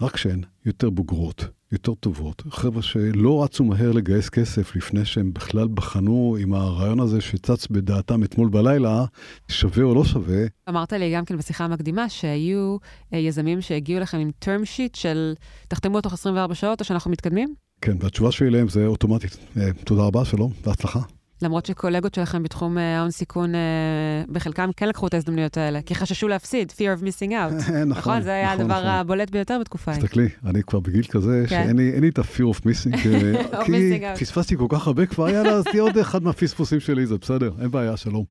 רק 0.00 0.16
שהן 0.16 0.42
יותר 0.66 0.90
בוגרות, 0.90 1.44
יותר 1.72 1.94
טובות. 1.94 2.42
חבר'ה 2.50 2.82
שלא 2.82 3.44
רצו 3.44 3.64
מהר 3.64 3.92
לגייס 3.92 4.28
כסף 4.28 4.76
לפני 4.76 5.04
שהם 5.04 5.32
בכלל 5.32 5.68
בחנו 5.68 6.36
עם 6.40 6.54
הרעיון 6.54 7.00
הזה 7.00 7.20
שצץ 7.20 7.66
בדעתם 7.66 8.24
אתמול 8.24 8.48
בלילה, 8.48 9.04
שווה 9.48 9.84
או 9.84 9.94
לא 9.94 10.04
שווה. 10.04 10.44
אמרת 10.68 10.92
לי 10.92 11.14
גם 11.14 11.24
כן 11.24 11.36
בשיחה 11.36 11.64
המקדימה 11.64 12.08
שהיו 12.08 12.76
אה, 13.14 13.18
יזמים 13.18 13.60
שהגיעו 13.60 14.00
לכם 14.00 14.18
עם 14.18 14.30
term 14.44 14.62
sheet 14.76 14.96
של 14.96 15.34
תחתמו 15.68 16.00
תוך 16.00 16.12
24 16.12 16.54
שעות 16.54 16.80
או 16.80 16.84
שאנחנו 16.84 17.10
מתקדמים? 17.10 17.54
כן, 17.80 17.96
והתשובה 18.00 18.32
שלי 18.32 18.48
אליהם 18.48 18.68
זה 18.68 18.86
אוטומטית. 18.86 19.36
אה, 19.56 19.72
תודה 19.84 20.02
רבה, 20.02 20.24
שלום, 20.24 20.52
בהצלחה. 20.64 21.00
למרות 21.42 21.66
שקולגות 21.66 22.14
שלכם 22.14 22.42
בתחום 22.42 22.78
אה, 22.78 22.98
ההון 22.98 23.10
סיכון, 23.10 23.54
אה, 23.54 23.60
בחלקם 24.28 24.70
כן 24.76 24.88
לקחו 24.88 25.06
את 25.06 25.14
ההזדמנויות 25.14 25.56
האלה, 25.56 25.82
כי 25.82 25.94
חששו 25.94 26.28
להפסיד, 26.28 26.72
fear 26.76 27.00
of 27.00 27.02
missing 27.02 27.30
out. 27.30 27.54
נכון, 27.60 27.88
נכון. 27.88 28.20
זה 28.22 28.30
היה 28.30 28.46
נכון, 28.46 28.60
הדבר 28.60 28.78
נכון. 28.78 28.86
הבולט 28.90 29.30
ביותר 29.30 29.58
בתקופה 29.60 29.90
ההיא. 29.90 30.02
תסתכלי, 30.02 30.28
אני 30.46 30.62
כבר 30.62 30.80
בגיל 30.80 31.04
כזה, 31.10 31.44
כן. 31.48 31.64
שאין 31.64 32.00
לי 32.00 32.08
את 32.08 32.18
ה-fear 32.18 32.56
of 32.56 32.60
missing, 32.60 32.96
כי 33.66 34.24
פספסתי 34.24 34.56
כל 34.56 34.66
כך 34.68 34.86
הרבה 34.86 35.06
כבר, 35.06 35.28
יאללה, 35.28 35.50
אז 35.50 35.64
תהיה 35.64 35.82
עוד 35.82 35.98
אחד 35.98 36.22
מהפספוסים 36.22 36.80
שלי, 36.80 37.06
זה 37.06 37.18
בסדר, 37.18 37.50
אין 37.60 37.70
בעיה, 37.70 37.96
שלום. 37.96 38.24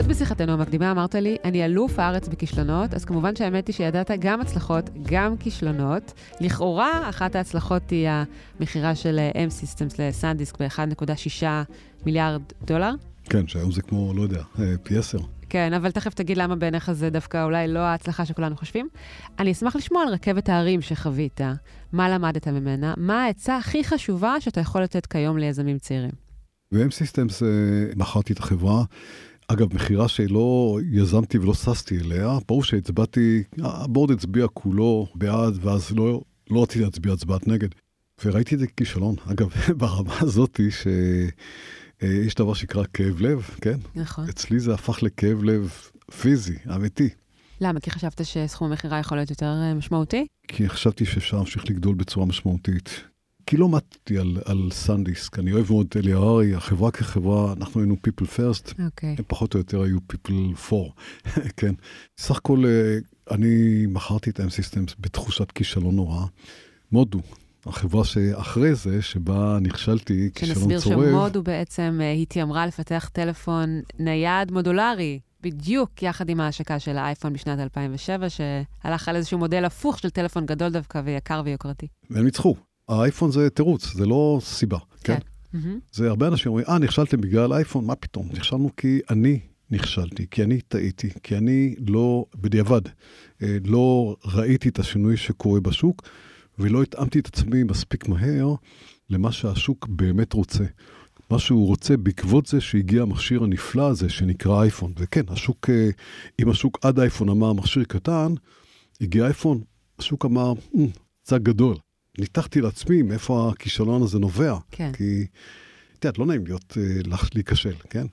עוד 0.00 0.08
בשיחתנו 0.08 0.52
המקדימה 0.52 0.90
אמרת 0.90 1.14
לי, 1.14 1.36
אני 1.44 1.64
אלוף 1.64 1.98
הארץ 1.98 2.28
בכישלונות, 2.28 2.94
אז 2.94 3.04
כמובן 3.04 3.36
שהאמת 3.36 3.66
היא 3.66 3.74
שידעת 3.74 4.10
גם 4.18 4.40
הצלחות, 4.40 4.90
גם 5.02 5.36
כישלונות. 5.36 6.12
לכאורה, 6.40 7.08
אחת 7.08 7.36
ההצלחות 7.36 7.90
היא 7.90 8.08
המכירה 8.60 8.94
של 8.94 9.18
אה, 9.18 9.46
M-Systems 9.46 9.94
לסנדיסק 9.98 10.62
ב-1.6 10.62 11.44
מיליארד 12.06 12.42
דולר. 12.64 12.94
כן, 13.24 13.46
שהיום 13.46 13.72
זה 13.72 13.82
כמו, 13.82 14.12
לא 14.14 14.22
יודע, 14.22 14.42
אה, 14.58 14.74
פי 14.82 14.98
עשר. 14.98 15.18
כן, 15.48 15.72
אבל 15.72 15.90
תכף 15.90 16.14
תגיד 16.14 16.38
למה 16.38 16.56
בעיניך 16.56 16.92
זה 16.92 17.10
דווקא 17.10 17.44
אולי 17.44 17.68
לא 17.68 17.78
ההצלחה 17.78 18.24
שכולנו 18.24 18.56
חושבים. 18.56 18.88
אני 19.38 19.52
אשמח 19.52 19.76
לשמוע 19.76 20.02
על 20.02 20.08
רכבת 20.08 20.48
ההרים 20.48 20.80
שחווית, 20.82 21.40
מה 21.92 22.08
למדת 22.08 22.48
ממנה, 22.48 22.94
מה 22.96 23.24
העצה 23.24 23.56
הכי 23.56 23.84
חשובה 23.84 24.40
שאתה 24.40 24.60
יכול 24.60 24.82
לתת 24.82 25.06
כיום 25.06 25.38
ליזמים 25.38 25.78
צעירים. 25.78 26.30
ב-M-Systems 26.72 27.44
אה, 27.44 27.92
מכרתי 27.96 28.32
את 28.32 28.38
החברה. 28.38 28.84
אגב, 29.52 29.74
מכירה 29.74 30.08
שלא 30.08 30.78
יזמתי 30.92 31.38
ולא 31.38 31.54
ששתי 31.54 31.98
אליה, 31.98 32.38
ברור 32.48 32.64
שהצבעתי, 32.64 33.42
הבורד 33.58 34.10
הצביע 34.10 34.46
כולו 34.54 35.06
בעד, 35.14 35.58
ואז 35.60 35.92
לא, 35.92 36.20
לא 36.50 36.62
רציתי 36.62 36.84
להצביע 36.84 37.12
הצבעת 37.12 37.48
נגד. 37.48 37.68
וראיתי 38.24 38.54
את 38.54 38.60
זה 38.60 38.66
כישלון. 38.66 39.14
אגב, 39.32 39.48
ברמה 39.80 40.14
הזאתי, 40.20 40.70
שיש 40.70 42.34
דבר 42.34 42.54
שנקרא 42.54 42.84
כאב 42.92 43.20
לב, 43.20 43.50
כן? 43.60 43.78
נכון. 43.94 44.28
אצלי 44.28 44.60
זה 44.60 44.74
הפך 44.74 45.02
לכאב 45.02 45.42
לב 45.42 45.72
פיזי, 46.20 46.56
אמיתי. 46.74 47.08
למה? 47.60 47.80
כי 47.80 47.90
חשבת 47.90 48.20
שסכום 48.24 48.70
המכירה 48.70 48.98
יכול 48.98 49.18
להיות 49.18 49.30
יותר 49.30 49.46
אה, 49.46 49.74
משמעותי? 49.74 50.26
כי 50.48 50.68
חשבתי 50.68 51.04
שאפשר 51.04 51.36
להמשיך 51.36 51.70
לגדול 51.70 51.94
בצורה 51.94 52.26
משמעותית. 52.26 53.04
כי 53.50 53.56
לא 53.56 53.68
מתתי 53.68 54.18
על, 54.18 54.36
על 54.44 54.68
סנדיסק, 54.72 55.38
אני 55.38 55.52
אוהב 55.52 55.72
מאוד 55.72 55.86
את 55.88 55.96
אלי 55.96 56.12
הררי, 56.12 56.54
החברה 56.54 56.90
כחברה, 56.90 57.52
אנחנו 57.52 57.80
היינו 57.80 57.96
people 58.06 58.24
first, 58.24 58.68
okay. 58.68 58.82
אוקיי. 58.84 59.14
הם 59.18 59.24
פחות 59.26 59.54
או 59.54 59.58
יותר 59.58 59.82
היו 59.82 59.98
people 60.12 60.68
for, 60.68 60.92
כן. 61.56 61.74
סך 62.18 62.36
הכל 62.36 62.64
אה, 62.66 62.98
אני 63.30 63.86
מכרתי 63.88 64.30
את 64.30 64.40
M-Systems 64.40 64.94
בתחושת 65.00 65.52
כישלון 65.52 65.96
נורא. 65.96 66.24
מודו, 66.92 67.20
החברה 67.66 68.04
שאחרי 68.04 68.74
זה, 68.74 69.02
שבה 69.02 69.58
נכשלתי, 69.60 70.30
כישלון 70.34 70.58
צורב. 70.58 70.80
שנסביר 70.80 71.10
שמודו 71.10 71.42
בעצם 71.42 71.98
אה, 72.02 72.12
התיימרה 72.12 72.66
לפתח 72.66 73.10
טלפון 73.12 73.80
נייד 73.98 74.52
מודולרי. 74.52 75.20
בדיוק 75.42 76.02
יחד 76.02 76.28
עם 76.28 76.40
ההשקה 76.40 76.78
של 76.78 76.96
האייפון 76.96 77.32
בשנת 77.32 77.58
2007, 77.58 78.26
שהלך 78.28 79.08
על 79.08 79.16
איזשהו 79.16 79.38
מודל 79.38 79.64
הפוך 79.64 79.98
של 79.98 80.10
טלפון 80.10 80.46
גדול 80.46 80.68
דווקא 80.68 81.02
ויקר 81.04 81.42
ויוקרתי. 81.44 81.86
והם 82.10 82.24
ניצחו. 82.24 82.69
האייפון 82.90 83.32
זה 83.32 83.50
תירוץ, 83.50 83.94
זה 83.94 84.06
לא 84.06 84.38
סיבה, 84.42 84.78
כן? 85.04 85.14
כן? 85.14 85.20
Mm-hmm. 85.54 85.92
זה 85.92 86.08
הרבה 86.08 86.28
אנשים 86.28 86.50
אומרים, 86.50 86.66
אה, 86.68 86.78
נכשלתם 86.78 87.20
בגלל 87.20 87.52
אייפון, 87.52 87.84
מה 87.84 87.94
פתאום? 87.94 88.28
נכשלנו 88.32 88.70
כי 88.76 89.00
אני 89.10 89.40
נכשלתי, 89.70 90.26
כי 90.30 90.42
אני 90.42 90.60
טעיתי, 90.60 91.10
כי 91.22 91.36
אני 91.36 91.74
לא, 91.88 92.24
בדיעבד, 92.40 92.80
אה, 93.42 93.56
לא 93.64 94.16
ראיתי 94.24 94.68
את 94.68 94.78
השינוי 94.78 95.16
שקורה 95.16 95.60
בשוק, 95.60 96.02
ולא 96.58 96.82
התאמתי 96.82 97.18
את 97.18 97.26
עצמי 97.26 97.62
מספיק 97.62 98.08
מהר 98.08 98.54
למה 99.10 99.32
שהשוק 99.32 99.88
באמת 99.88 100.32
רוצה. 100.32 100.64
מה 101.30 101.38
שהוא 101.38 101.66
רוצה 101.66 101.96
בעקבות 101.96 102.46
זה 102.46 102.60
שהגיע 102.60 103.02
המכשיר 103.02 103.44
הנפלא 103.44 103.88
הזה 103.88 104.08
שנקרא 104.08 104.62
אייפון. 104.62 104.92
וכן, 104.98 105.22
השוק, 105.28 105.70
אה, 105.70 105.90
אם 106.42 106.48
השוק 106.48 106.78
עד 106.82 106.98
אייפון 106.98 107.28
אמר 107.28 107.52
מכשיר 107.52 107.84
קטן, 107.84 108.32
הגיע 109.00 109.24
אייפון, 109.24 109.60
השוק 109.98 110.24
אמר, 110.24 110.52
צג 111.22 111.36
אמ, 111.36 111.44
גדול. 111.44 111.76
ניתחתי 112.18 112.60
לעצמי 112.60 113.02
מאיפה 113.02 113.50
הכישלון 113.52 114.02
הזה 114.02 114.18
נובע. 114.18 114.56
כן. 114.70 114.92
כי, 114.92 115.26
את 115.98 116.04
יודעת, 116.04 116.18
לא 116.18 116.26
נעים 116.26 116.46
להיות, 116.46 116.76
אה, 116.80 117.16
להיכשל, 117.34 117.74
כן? 117.90 118.06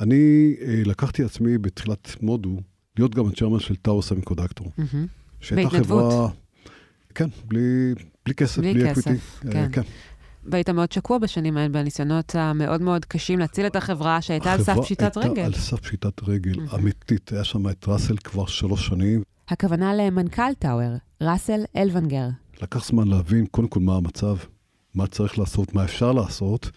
אני 0.00 0.54
אה, 0.60 0.82
לקחתי 0.84 1.22
לעצמי 1.22 1.58
בתחילת 1.58 2.16
מודו, 2.22 2.56
להיות 2.96 3.14
גם 3.14 3.28
ה 3.28 3.32
chairman 3.32 3.60
של 3.60 3.76
Tower 3.76 4.02
Semiconductor. 4.02 4.66
Mm-hmm. 4.66 4.96
שהייתה 5.40 5.70
חברה... 5.70 6.28
כן, 7.14 7.28
בלי, 7.44 7.94
בלי 8.24 8.34
כסף, 8.34 8.58
בלי, 8.58 8.74
בלי 8.74 8.90
כסף, 8.90 9.00
equity. 9.38 9.52
כן. 9.52 9.68
כן. 9.72 9.82
והיית 10.44 10.70
מאוד 10.70 10.92
שקוע 10.92 11.18
בשנים 11.18 11.56
האלה, 11.56 11.68
בניסיונות 11.68 12.34
המאוד 12.34 12.82
מאוד 12.82 13.04
קשים 13.04 13.38
להציל 13.38 13.66
את 13.66 13.76
החברה 13.76 14.22
שהייתה 14.22 14.52
על 14.52 14.62
סף 14.62 14.76
פשיטת 14.82 15.16
רגל. 15.16 15.28
החברה 15.28 15.44
הייתה 15.44 15.58
על 15.58 15.62
סף 15.62 15.80
פשיטת 15.80 16.22
רגל. 16.22 16.54
אמיתית. 16.74 17.32
היה 17.32 17.44
שם 17.44 17.68
את 17.68 17.88
ראסל 17.88 18.16
כבר 18.16 18.46
שלוש 18.46 18.86
שנים. 18.86 19.22
הכוונה 19.48 19.94
למנכ"ל 19.94 20.54
טאוור, 20.58 20.96
ראסל 21.20 21.60
אלוונגר. 21.76 22.28
לקח 22.62 22.88
זמן 22.88 23.08
להבין 23.08 23.46
קודם 23.46 23.68
כל 23.68 23.80
מה 23.80 23.96
המצב, 23.96 24.36
מה 24.94 25.06
צריך 25.06 25.38
לעשות, 25.38 25.74
מה 25.74 25.84
אפשר 25.84 26.12
לעשות, 26.12 26.70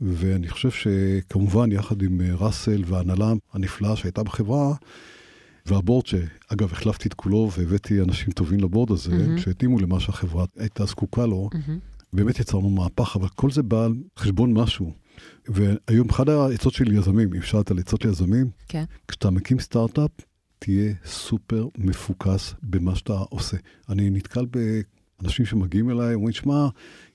ואני 0.00 0.48
חושב 0.48 0.70
שכמובן, 0.70 1.72
יחד 1.72 2.02
עם 2.02 2.20
אה, 2.20 2.34
ראסל 2.34 2.82
וההנהלה 2.86 3.32
הנפלאה 3.52 3.96
שהייתה 3.96 4.22
בחברה, 4.22 4.74
והבורד, 5.66 6.06
שאגב, 6.06 6.72
החלפתי 6.72 7.08
את 7.08 7.14
כולו 7.14 7.50
והבאתי 7.56 8.00
אנשים 8.00 8.32
טובים 8.32 8.60
לבורד 8.60 8.90
הזה, 8.90 9.10
mm-hmm. 9.10 9.40
שהתאימו 9.40 9.78
למה 9.78 10.00
שהחברה 10.00 10.44
הייתה 10.58 10.84
זקוקה 10.84 11.26
לו, 11.26 11.48
mm-hmm. 11.54 11.70
באמת 12.12 12.40
יצרנו 12.40 12.70
מהפך, 12.70 13.16
אבל 13.16 13.28
כל 13.28 13.50
זה 13.50 13.62
בא 13.62 13.84
על 13.84 13.94
חשבון 14.18 14.52
משהו. 14.52 14.92
והיום 15.48 16.10
אחד 16.10 16.28
העצות 16.28 16.72
של 16.72 16.92
יזמים, 16.92 17.34
אם 17.34 17.42
שאלת 17.42 17.70
על 17.70 17.78
עצות 17.78 18.04
ליזמים, 18.04 18.50
כן. 18.68 18.84
כשאתה 19.08 19.30
מקים 19.30 19.60
סטארט-אפ, 19.60 20.10
תהיה 20.58 20.94
סופר 21.04 21.68
מפוקס 21.78 22.54
במה 22.62 22.94
שאתה 22.96 23.12
עושה. 23.12 23.56
אני 23.88 24.10
נתקל 24.10 24.46
באנשים 25.22 25.46
שמגיעים 25.46 25.90
אליי, 25.90 26.14
אומרים, 26.14 26.32
שמע, 26.32 26.68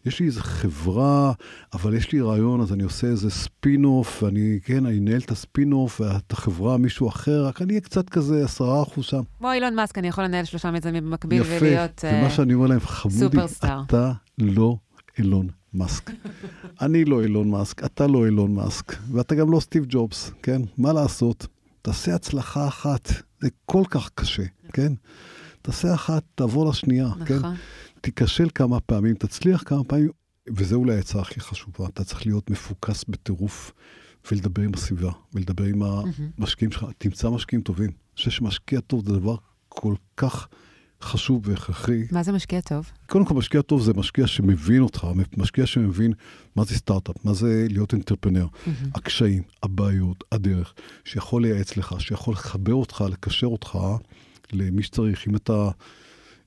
יש 0.06 0.20
לי 0.20 0.26
איזה 0.26 0.42
חברה, 0.42 1.34
אבל 1.74 1.94
יש 1.94 2.12
לי 2.12 2.22
רעיון, 2.22 2.62
אז 2.62 2.74
אני 2.74 2.84
עושה 2.84 3.08
איזה 3.08 3.30
ספין-אוף, 3.30 4.24
ואני, 4.24 4.60
כן, 4.64 4.86
אני 4.86 5.00
אנהל 5.00 5.20
את 5.20 5.32
הספין-אוף, 5.32 6.02
ואת 6.02 6.32
החברה 6.32 6.78
מישהו 6.78 7.10
אחר, 7.10 7.46
רק 7.46 7.62
אני 7.62 7.74
אהיה 7.74 7.82
קצת 7.82 8.10
כזה 8.10 8.44
עשרה 8.44 8.84
אחוז 8.84 9.06
שם. 9.06 9.22
כמו 9.38 9.52
אילון 9.52 9.76
מאסק, 9.76 9.98
אני 9.98 10.08
יכול 10.08 10.24
לנהל 10.24 10.46
שלושה 10.46 10.72
מיזמים 10.72 11.04
במקביל 11.04 11.42
יפה, 11.42 11.56
ולהיות 11.62 12.04
ומה 12.08 12.24
אה, 12.24 12.30
שאני 12.30 12.54
אומר 12.54 12.68
להם, 12.68 12.80
חמודי, 12.80 13.20
superstar. 13.20 13.82
אתה 13.88 14.12
לא 14.38 14.78
אילון 15.20 15.48
מאסק. 15.74 16.12
אני 16.82 17.06
לא 17.06 17.24
אילון 17.24 17.50
מאסק, 17.50 17.84
אתה 17.84 18.08
לא 18.08 18.26
אילון 18.26 18.56
מאסק, 18.56 18.96
ואתה 19.12 19.36
גם 19.36 19.52
לא 19.52 19.60
סטיב 19.60 19.86
ג'ובס, 19.90 20.32
כן? 20.44 20.62
מה 20.78 20.94
לעשות? 20.94 21.48
תעשה 21.82 22.16
הצלחה 22.16 22.68
אחת, 22.68 23.12
זה 23.42 23.50
כל 23.66 23.84
כך 23.90 24.10
קשה, 24.16 24.44
כן? 24.74 24.94
תעשה 25.62 25.94
אחת, 25.94 26.24
תעבור 26.36 26.70
לשנייה, 26.70 27.10
כן? 27.26 27.40
תיכשל 28.06 28.48
כמה 28.56 28.80
פעמים, 28.80 29.16
תצליח 29.16 29.64
כמה 29.66 29.84
פעמים, 29.84 30.10
וזה 30.50 30.76
אולי 30.76 30.96
העצה 30.96 31.20
הכי 31.22 31.40
חשובה, 31.40 31.88
אתה 31.88 32.04
צריך 32.04 32.26
להיות 32.26 32.50
מפוקס 32.50 33.06
בטירוף 33.08 33.72
ולדבר 34.32 34.62
עם 34.62 34.74
הסביבה, 34.74 35.12
ולדבר 35.34 35.64
עם 35.64 35.82
המשקיעים 35.84 36.72
שלך, 36.72 36.86
תמצא 36.98 37.30
משקיעים 37.30 37.62
טובים. 37.62 37.90
אני 37.90 38.16
חושב 38.16 38.32
שמשקיע 38.32 38.80
טוב 38.80 39.06
זה 39.08 39.14
דבר 39.14 39.36
כל 39.70 39.96
כך 40.18 40.48
חשוב 41.02 41.48
והכרחי. 41.48 42.04
מה 42.12 42.24
זה 42.24 42.32
משקיע 42.32 42.62
טוב? 42.62 42.92
קודם 43.10 43.26
כל, 43.26 43.34
משקיע 43.34 43.62
טוב 43.62 43.82
זה 43.82 43.94
משקיע 43.94 44.28
שמבין 44.28 44.82
אותך, 44.82 45.08
משקיע 45.38 45.66
שמבין 45.66 46.14
מה 46.56 46.64
זה 46.64 46.76
סטארט-אפ, 46.76 47.26
מה 47.26 47.34
זה 47.34 47.68
להיות 47.70 47.94
entrepreneur, 47.94 48.48
הקשיים, 48.96 49.44
הבעיות, 49.64 50.24
הדרך, 50.32 50.74
שיכול 51.04 51.42
לייעץ 51.42 51.78
לך, 51.78 51.96
שיכול 52.00 52.34
לחבר 52.34 52.74
אותך, 52.74 53.04
לקשר 53.10 53.48
אותך 53.48 53.78
למי 54.54 54.84
שצריך. 54.84 55.28
אם 55.28 55.36
אתה 55.36 55.70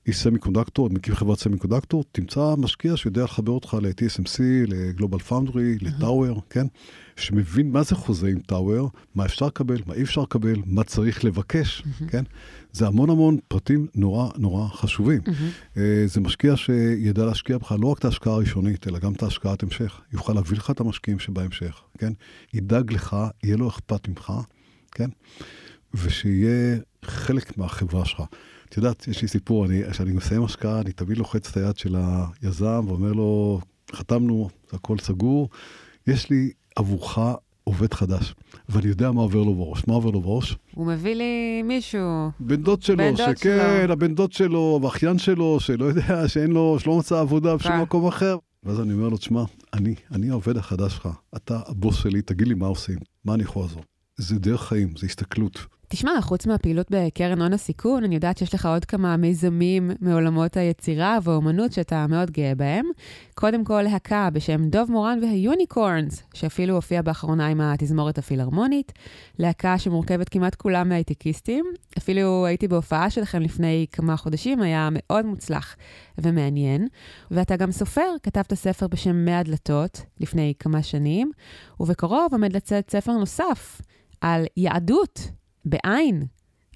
איש 0.07 0.17
semiconductor, 0.17 0.89
מקים 0.89 1.15
חברת 1.15 1.39
semiconductor, 1.39 2.03
תמצא 2.11 2.55
משקיע 2.57 2.97
שיודע 2.97 3.23
לחבר 3.23 3.51
אותך 3.51 3.77
ל-TSMC, 3.81 4.39
ל 4.67 4.74
Global 4.74 5.19
Foundries, 5.19 5.77
ל 5.81 5.90
Tower, 5.90 6.41
כן? 6.49 6.67
שמבין 7.15 7.71
מה 7.71 7.83
זה 7.83 7.95
חוזה 7.95 8.27
עם 8.27 8.39
Tower, 8.39 8.89
מה 9.15 9.25
אפשר 9.25 9.45
לקבל, 9.45 9.77
מה 9.85 9.93
אי 9.93 10.03
אפשר 10.03 10.21
לקבל, 10.21 10.55
מה 10.65 10.83
צריך 10.83 11.25
לבקש, 11.25 11.83
כן? 12.07 12.23
זה 12.71 12.87
המון 12.87 13.09
המון 13.09 13.37
פרטים 13.47 13.87
נורא 13.95 14.29
נורא 14.37 14.67
חשובים. 14.67 15.21
אה, 15.77 16.03
זה 16.05 16.21
משקיע 16.21 16.57
שידע 16.57 17.25
להשקיע 17.25 17.57
בך 17.57 17.71
לא 17.79 17.87
רק 17.87 17.99
את 17.99 18.05
ההשקעה 18.05 18.33
הראשונית, 18.33 18.87
אלא 18.87 18.99
גם 18.99 19.13
את 19.13 19.23
ההשקעת 19.23 19.63
המשך. 19.63 20.01
יוכל 20.13 20.33
להביא 20.33 20.57
לך 20.57 20.71
את 20.71 20.79
המשקיעים 20.79 21.19
שבהמשך, 21.19 21.81
כן? 21.97 22.13
ידאג 22.53 22.93
לך, 22.93 23.15
יהיה 23.43 23.57
לו 23.57 23.69
אכפת 23.69 24.07
ממך, 24.07 24.33
כן? 24.91 25.09
ושיהיה 25.93 26.77
חלק 27.05 27.57
מהחברה 27.57 28.05
שלך. 28.05 28.23
את 28.69 28.77
יודעת, 28.77 29.07
יש 29.07 29.21
לי 29.21 29.27
סיפור, 29.27 29.65
אני, 29.65 29.81
כשאני 29.91 30.11
מסיים 30.11 30.43
השקעה, 30.43 30.81
אני 30.81 30.91
תמיד 30.91 31.17
לוחץ 31.17 31.49
את 31.49 31.57
היד 31.57 31.77
של 31.77 31.95
היזם 32.41 32.83
ואומר 32.87 33.13
לו, 33.13 33.59
חתמנו, 33.91 34.49
הכל 34.71 34.97
סגור, 34.97 35.49
יש 36.07 36.29
לי 36.29 36.51
עבורך 36.75 37.17
עובד 37.63 37.93
חדש, 37.93 38.35
ואני 38.69 38.87
יודע 38.87 39.11
מה 39.11 39.21
עובר 39.21 39.43
לו 39.43 39.55
בראש. 39.55 39.87
מה 39.87 39.93
עובר 39.93 40.09
לו 40.09 40.21
בראש? 40.21 40.57
הוא 40.75 40.87
מביא 40.87 41.13
לי 41.13 41.61
מישהו. 41.63 42.29
בן 42.39 42.63
דוד 42.63 42.81
שלו, 42.81 42.97
בן 42.97 43.15
דוד 43.15 43.37
שכן, 43.37 43.79
שלו. 43.83 43.93
הבן 43.93 44.15
דוד 44.15 44.31
שלו, 44.31 44.79
ואחיין 44.83 45.17
שלו, 45.17 45.59
שלא 45.59 45.85
יודע, 45.85 46.27
שאין 46.27 46.51
לו, 46.51 46.77
שלא 46.79 46.97
מצא 46.97 47.19
עבודה 47.19 47.55
בשום 47.55 47.71
כן. 47.71 47.81
מקום 47.81 48.07
אחר. 48.07 48.37
ואז 48.63 48.79
אני 48.79 48.93
אומר 48.93 49.09
לו, 49.09 49.17
תשמע, 49.17 49.43
אני, 49.73 49.95
אני 50.11 50.29
העובד 50.29 50.57
החדש 50.57 50.93
שלך, 50.93 51.09
אתה 51.35 51.59
הבוס 51.67 51.95
שלי, 51.95 52.21
תגיד 52.21 52.47
לי 52.47 52.53
מה 52.53 52.67
עושים, 52.67 52.97
מה 53.25 53.33
אני 53.33 53.43
יכול 53.43 53.61
לעזור. 53.61 53.83
זה 54.17 54.39
דרך 54.39 54.61
חיים, 54.61 54.93
זה 54.97 55.05
הסתכלות. 55.05 55.65
תשמע, 55.91 56.21
חוץ 56.21 56.45
מהפעילות 56.45 56.87
בקרן 56.89 57.41
הון 57.41 57.53
הסיכון, 57.53 58.03
אני 58.03 58.15
יודעת 58.15 58.37
שיש 58.37 58.53
לך 58.53 58.65
עוד 58.65 58.85
כמה 58.85 59.17
מיזמים 59.17 59.91
מעולמות 60.01 60.57
היצירה 60.57 61.17
והאומנות 61.23 61.71
שאתה 61.71 62.07
מאוד 62.07 62.31
גאה 62.31 62.55
בהם. 62.55 62.85
קודם 63.35 63.63
כל, 63.63 63.81
להקה 63.81 64.29
בשם 64.33 64.69
דוב 64.69 64.91
מורן 64.91 65.19
והיוניקורנס, 65.21 66.23
שאפילו 66.33 66.75
הופיע 66.75 67.01
באחרונה 67.01 67.47
עם 67.47 67.61
התזמורת 67.61 68.17
הפילהרמונית. 68.17 68.93
להקה 69.39 69.77
שמורכבת 69.77 70.29
כמעט 70.29 70.55
כולה 70.55 70.83
מהייטקיסטים. 70.83 71.65
אפילו 71.97 72.45
הייתי 72.45 72.67
בהופעה 72.67 73.09
שלכם 73.09 73.41
לפני 73.41 73.85
כמה 73.91 74.17
חודשים, 74.17 74.61
היה 74.61 74.89
מאוד 74.91 75.25
מוצלח 75.25 75.75
ומעניין. 76.17 76.87
ואתה 77.31 77.55
גם 77.55 77.71
סופר, 77.71 78.11
כתבת 78.23 78.53
ספר 78.53 78.87
בשם 78.87 79.25
100 79.25 79.43
דלתות 79.43 80.01
לפני 80.19 80.53
כמה 80.59 80.83
שנים, 80.83 81.31
ובקרוב 81.79 82.27
עומד 82.31 82.53
לצאת 82.53 82.89
ספר 82.91 83.11
נוסף 83.11 83.81
על 84.21 84.45
יהדות. 84.57 85.38
בעין. 85.65 86.23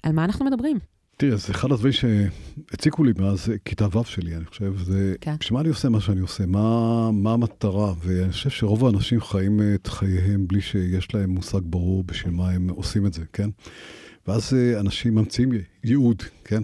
על 0.02 0.12
מה 0.12 0.24
אנחנו 0.24 0.44
מדברים? 0.44 0.78
תראה, 1.16 1.36
זה 1.36 1.52
אחד 1.52 1.72
הדברים 1.72 1.92
שהציקו 1.92 3.04
לי 3.04 3.12
מאז 3.18 3.52
כיתה 3.64 3.98
ו' 3.98 4.04
שלי, 4.04 4.36
אני 4.36 4.44
חושב, 4.44 4.72
זה, 4.84 5.14
כן. 5.20 5.34
בשביל 5.40 5.54
מה 5.54 5.60
אני 5.60 5.68
עושה 5.68 5.88
מה 5.88 6.00
שאני 6.00 6.20
עושה, 6.20 6.46
מה, 6.46 7.10
מה 7.12 7.32
המטרה, 7.32 7.94
ואני 8.02 8.32
חושב 8.32 8.50
שרוב 8.50 8.84
האנשים 8.86 9.20
חיים 9.20 9.60
את 9.74 9.86
חייהם 9.86 10.46
בלי 10.46 10.60
שיש 10.60 11.14
להם 11.14 11.30
מושג 11.30 11.60
ברור 11.62 12.04
בשביל 12.04 12.34
מה 12.34 12.50
הם 12.50 12.70
עושים 12.70 13.06
את 13.06 13.14
זה, 13.14 13.22
כן? 13.32 13.50
ואז 14.26 14.54
אה, 14.54 14.80
אנשים 14.80 15.14
ממציאים 15.14 15.50
ייעוד, 15.84 16.22
כן? 16.44 16.62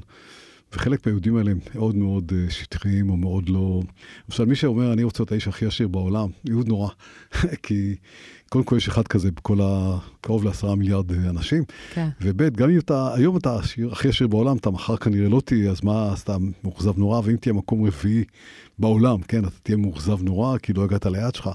וחלק 0.73 1.07
מהיהודים 1.07 1.37
האלה 1.37 1.51
הם 1.51 1.59
מאוד 1.75 1.97
מאוד 1.97 2.33
אה, 2.37 2.51
שטחיים 2.51 3.11
או 3.11 3.17
מאוד 3.17 3.49
לא... 3.49 3.83
למשל, 4.29 4.45
מי 4.45 4.55
שאומר, 4.55 4.93
אני 4.93 5.05
רוצה 5.05 5.23
להיות 5.23 5.33
האיש 5.33 5.49
הכי 5.49 5.67
עשיר 5.67 5.89
בעולם, 5.89 6.29
ייעוד 6.45 6.69
נורא. 6.69 6.89
כי 7.63 7.97
קודם 8.53 8.65
כל 8.65 8.77
יש 8.77 8.89
אחד 8.89 9.09
כזה 9.09 9.31
בכל 9.33 9.61
ה... 9.61 9.99
קרוב 10.21 10.45
לעשרה 10.45 10.75
מיליארד 10.75 11.13
אה, 11.13 11.31
אנשים. 11.31 11.65
כן. 11.95 12.09
וב' 12.21 12.57
גם 12.57 12.71
אם 12.71 12.79
אתה, 12.79 13.15
היום 13.15 13.37
אתה 13.37 13.59
עשיר, 13.59 13.93
הכי 13.93 14.09
עשיר 14.09 14.27
בעולם, 14.27 14.57
אתה 14.57 14.71
מחר 14.71 14.97
כנראה 14.97 15.29
לא 15.29 15.41
תהיה, 15.45 15.71
אז 15.71 15.81
מה, 15.85 16.13
אז 16.13 16.21
אתה 16.21 16.37
מאוכזב 16.65 16.99
נורא, 16.99 17.21
ואם 17.25 17.37
תהיה 17.37 17.53
מקום 17.53 17.87
רביעי 17.87 18.25
בעולם, 18.79 19.23
כן, 19.23 19.45
אתה 19.45 19.57
תהיה 19.63 19.77
מאוכזב 19.77 20.23
נורא, 20.23 20.59
כי 20.59 20.73
לא 20.73 20.85
הגעת 20.85 21.07
ליעד 21.07 21.35
שלך. 21.35 21.51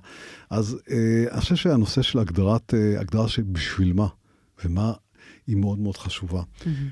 אז 0.50 0.78
אה, 0.92 1.26
אני 1.32 1.42
חושב 1.42 1.56
שהנושא 1.56 2.02
של 2.02 2.20
הגדרת, 2.20 2.74
אה, 2.74 3.00
הגדרה 3.00 3.28
של 3.28 3.42
בשביל 3.42 3.94
מה, 3.94 4.08
ומה 4.66 4.94
היא 5.48 5.56
מאוד 5.56 5.80
מאוד 5.80 5.98
חשובה. 5.98 6.42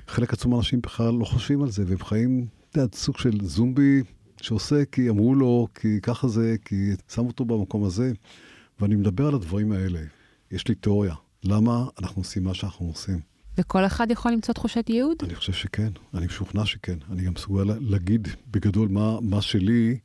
חלק 0.08 0.34
עצום 0.34 0.52
מהאנשים 0.52 0.82
בכלל 0.82 1.14
לא 1.14 1.26
חושבים 1.26 1.64
על 1.64 1.72
זה, 1.72 1.84
והם 1.88 2.04
חיים, 2.04 2.46
אתה 2.70 2.80
יודע, 2.80 2.96
סוג 2.96 3.18
של 3.18 3.38
זומבי 3.42 4.02
שעושה 4.42 4.86
כי 4.92 5.10
אמרו 5.10 5.36
לו, 5.36 5.68
כי 5.76 6.02
ככה 6.02 6.28
זה, 6.28 6.56
כי 6.66 6.92
שמו 7.14 7.28
אותו 7.28 7.46
במקום 7.46 7.84
הזה, 7.84 8.12
ואני 8.84 8.96
מדבר 8.96 9.28
על 9.28 9.34
הדברים 9.36 9.72
האלה. 9.72 10.00
יש 10.52 10.68
לי 10.68 10.76
תיאוריה, 10.76 11.14
למה 11.44 11.86
אנחנו 12.02 12.22
עושים 12.22 12.44
מה 12.44 12.54
שאנחנו 12.54 12.86
עושים. 12.88 13.20
וכל 13.58 13.86
אחד 13.86 14.12
יכול 14.12 14.32
למצוא 14.32 14.54
תחושת 14.54 14.90
ייעוד? 14.90 15.18
אני 15.24 15.36
חושב 15.36 15.54
שכן, 15.54 15.90
אני 16.14 16.26
משוכנע 16.26 16.66
שכן. 16.66 16.98
אני 17.12 17.24
גם 17.24 17.34
מסוגל 17.34 17.64
לה- 17.64 17.76
להגיד 17.80 18.28
בגדול 18.52 18.88
מה, 18.88 19.22
מה 19.22 19.42
שלי, 19.42 19.98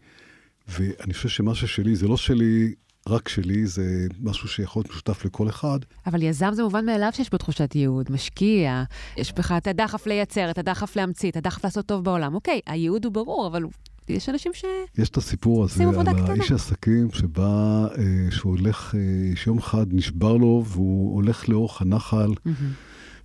ואני 0.68 1.14
חושב 1.14 1.28
שמה 1.28 1.54
ששלי 1.54 1.96
זה 1.96 2.08
לא 2.08 2.16
שלי, 2.16 2.74
רק 3.08 3.28
שלי, 3.28 3.66
זה 3.66 3.82
משהו 4.20 4.48
שיכול 4.48 4.80
להיות 4.80 4.90
משותף 4.92 5.24
לכל 5.24 5.48
אחד. 5.48 5.78
אבל 6.06 6.22
יזם 6.22 6.50
זה 6.52 6.62
מובן 6.62 6.86
מאליו 6.86 7.08
שיש 7.12 7.30
בו 7.30 7.36
תחושת 7.38 7.74
ייעוד, 7.74 8.06
משקיע, 8.12 8.82
יש 9.16 9.32
בך 9.32 9.52
את 9.52 9.66
הדחף 9.66 10.06
לייצר, 10.06 10.50
את 10.50 10.58
הדחף 10.58 10.96
להמציא, 10.96 11.30
את 11.30 11.36
הדחף 11.36 11.64
לעשות 11.64 11.86
טוב 11.86 12.04
בעולם. 12.04 12.34
אוקיי, 12.34 12.60
הייעוד 12.66 13.04
הוא 13.04 13.12
ברור, 13.12 13.46
אבל 13.46 13.62
יש 14.08 14.28
אנשים 14.28 14.52
ש... 14.54 14.64
יש 14.98 15.08
את 15.08 15.16
הסיפור 15.16 15.64
הזה 15.64 15.84
על 15.84 15.92
קטנה. 15.92 16.32
האיש 16.32 16.52
העסקים 16.52 17.08
שבא, 17.12 17.86
אה, 17.98 18.30
שהוא 18.30 18.56
הולך, 18.58 18.94
אה, 18.94 19.36
שיום 19.36 19.58
אחד 19.58 19.86
נשבר 19.90 20.36
לו 20.36 20.64
והוא 20.66 21.14
הולך 21.14 21.48
לאורך 21.48 21.82
הנחל, 21.82 22.30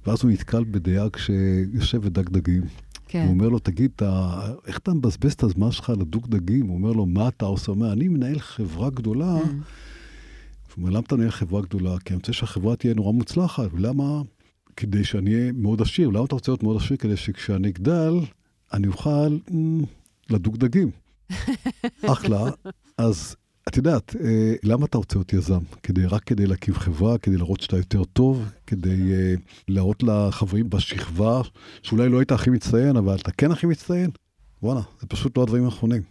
ואז 0.05 0.23
הוא 0.23 0.31
נתקל 0.31 0.63
בדייג 0.63 1.15
שיושב 1.17 1.99
ודג 2.03 2.29
דגים. 2.29 2.63
כן. 3.07 3.23
הוא 3.23 3.33
אומר 3.33 3.49
לו, 3.49 3.59
תגיד, 3.59 3.91
אתה, 3.95 4.41
איך 4.67 4.77
אתה 4.77 4.93
מבזבז 4.93 5.33
את 5.33 5.43
הזמן 5.43 5.71
שלך 5.71 5.89
לדוג 5.99 6.27
דגים? 6.27 6.67
הוא 6.67 6.77
אומר 6.77 6.91
לו, 6.91 7.05
מה 7.05 7.27
אתה 7.27 7.45
עושה? 7.45 7.71
הוא 7.71 7.75
אומר, 7.75 7.93
אני 7.93 8.07
מנהל 8.07 8.39
חברה 8.39 8.89
גדולה. 8.89 9.31
הוא 9.31 9.41
אומר, 10.77 10.89
למה 10.89 10.99
אתה 10.99 11.15
מנהל 11.15 11.31
חברה 11.31 11.61
גדולה? 11.61 11.99
כי 11.99 12.13
אני 12.13 12.15
רוצה 12.15 12.33
שהחברה 12.33 12.75
תהיה 12.75 12.93
נורא 12.93 13.11
מוצלחת. 13.11 13.69
ולמה? 13.73 14.21
כדי 14.77 15.03
שאני 15.03 15.35
אהיה 15.35 15.51
מאוד 15.51 15.81
עשיר. 15.81 16.09
למה 16.09 16.25
אתה 16.25 16.35
רוצה 16.35 16.51
להיות 16.51 16.63
מאוד 16.63 16.77
עשיר? 16.81 16.97
כדי 16.97 17.17
שכשאני 17.17 17.69
אגדל, 17.69 18.13
אני 18.73 18.87
אוכל 18.87 19.37
אמ, 19.51 19.83
לדוג 20.29 20.57
דגים. 20.57 20.91
אחלה. 22.13 22.49
אז 22.97 23.35
את 23.67 23.77
יודעת, 23.77 24.15
אה, 24.23 24.53
למה 24.63 24.85
אתה 24.85 24.97
רוצה 24.97 25.17
להיות 25.17 25.33
יזם? 25.33 25.59
כדי, 25.83 26.05
רק 26.05 26.23
כדי 26.23 26.47
להקים 26.47 26.73
חברה, 26.73 27.17
כדי 27.17 27.37
להראות 27.37 27.61
שאתה 27.61 27.77
יותר 27.77 28.03
טוב, 28.03 28.49
כדי 28.67 29.13
אה, 29.13 29.33
להראות 29.67 30.03
לחברים 30.03 30.69
בשכבה, 30.69 31.41
שאולי 31.81 32.09
לא 32.09 32.19
היית 32.19 32.31
הכי 32.31 32.49
מצטיין, 32.49 32.97
אבל 32.97 33.15
אתה 33.15 33.31
כן 33.31 33.51
הכי 33.51 33.67
מצטיין? 33.67 34.09
וואלה, 34.63 34.81
זה 35.01 35.07
פשוט 35.07 35.37
לא 35.37 35.43
הדברים 35.43 35.65
האחרונים. 35.65 36.01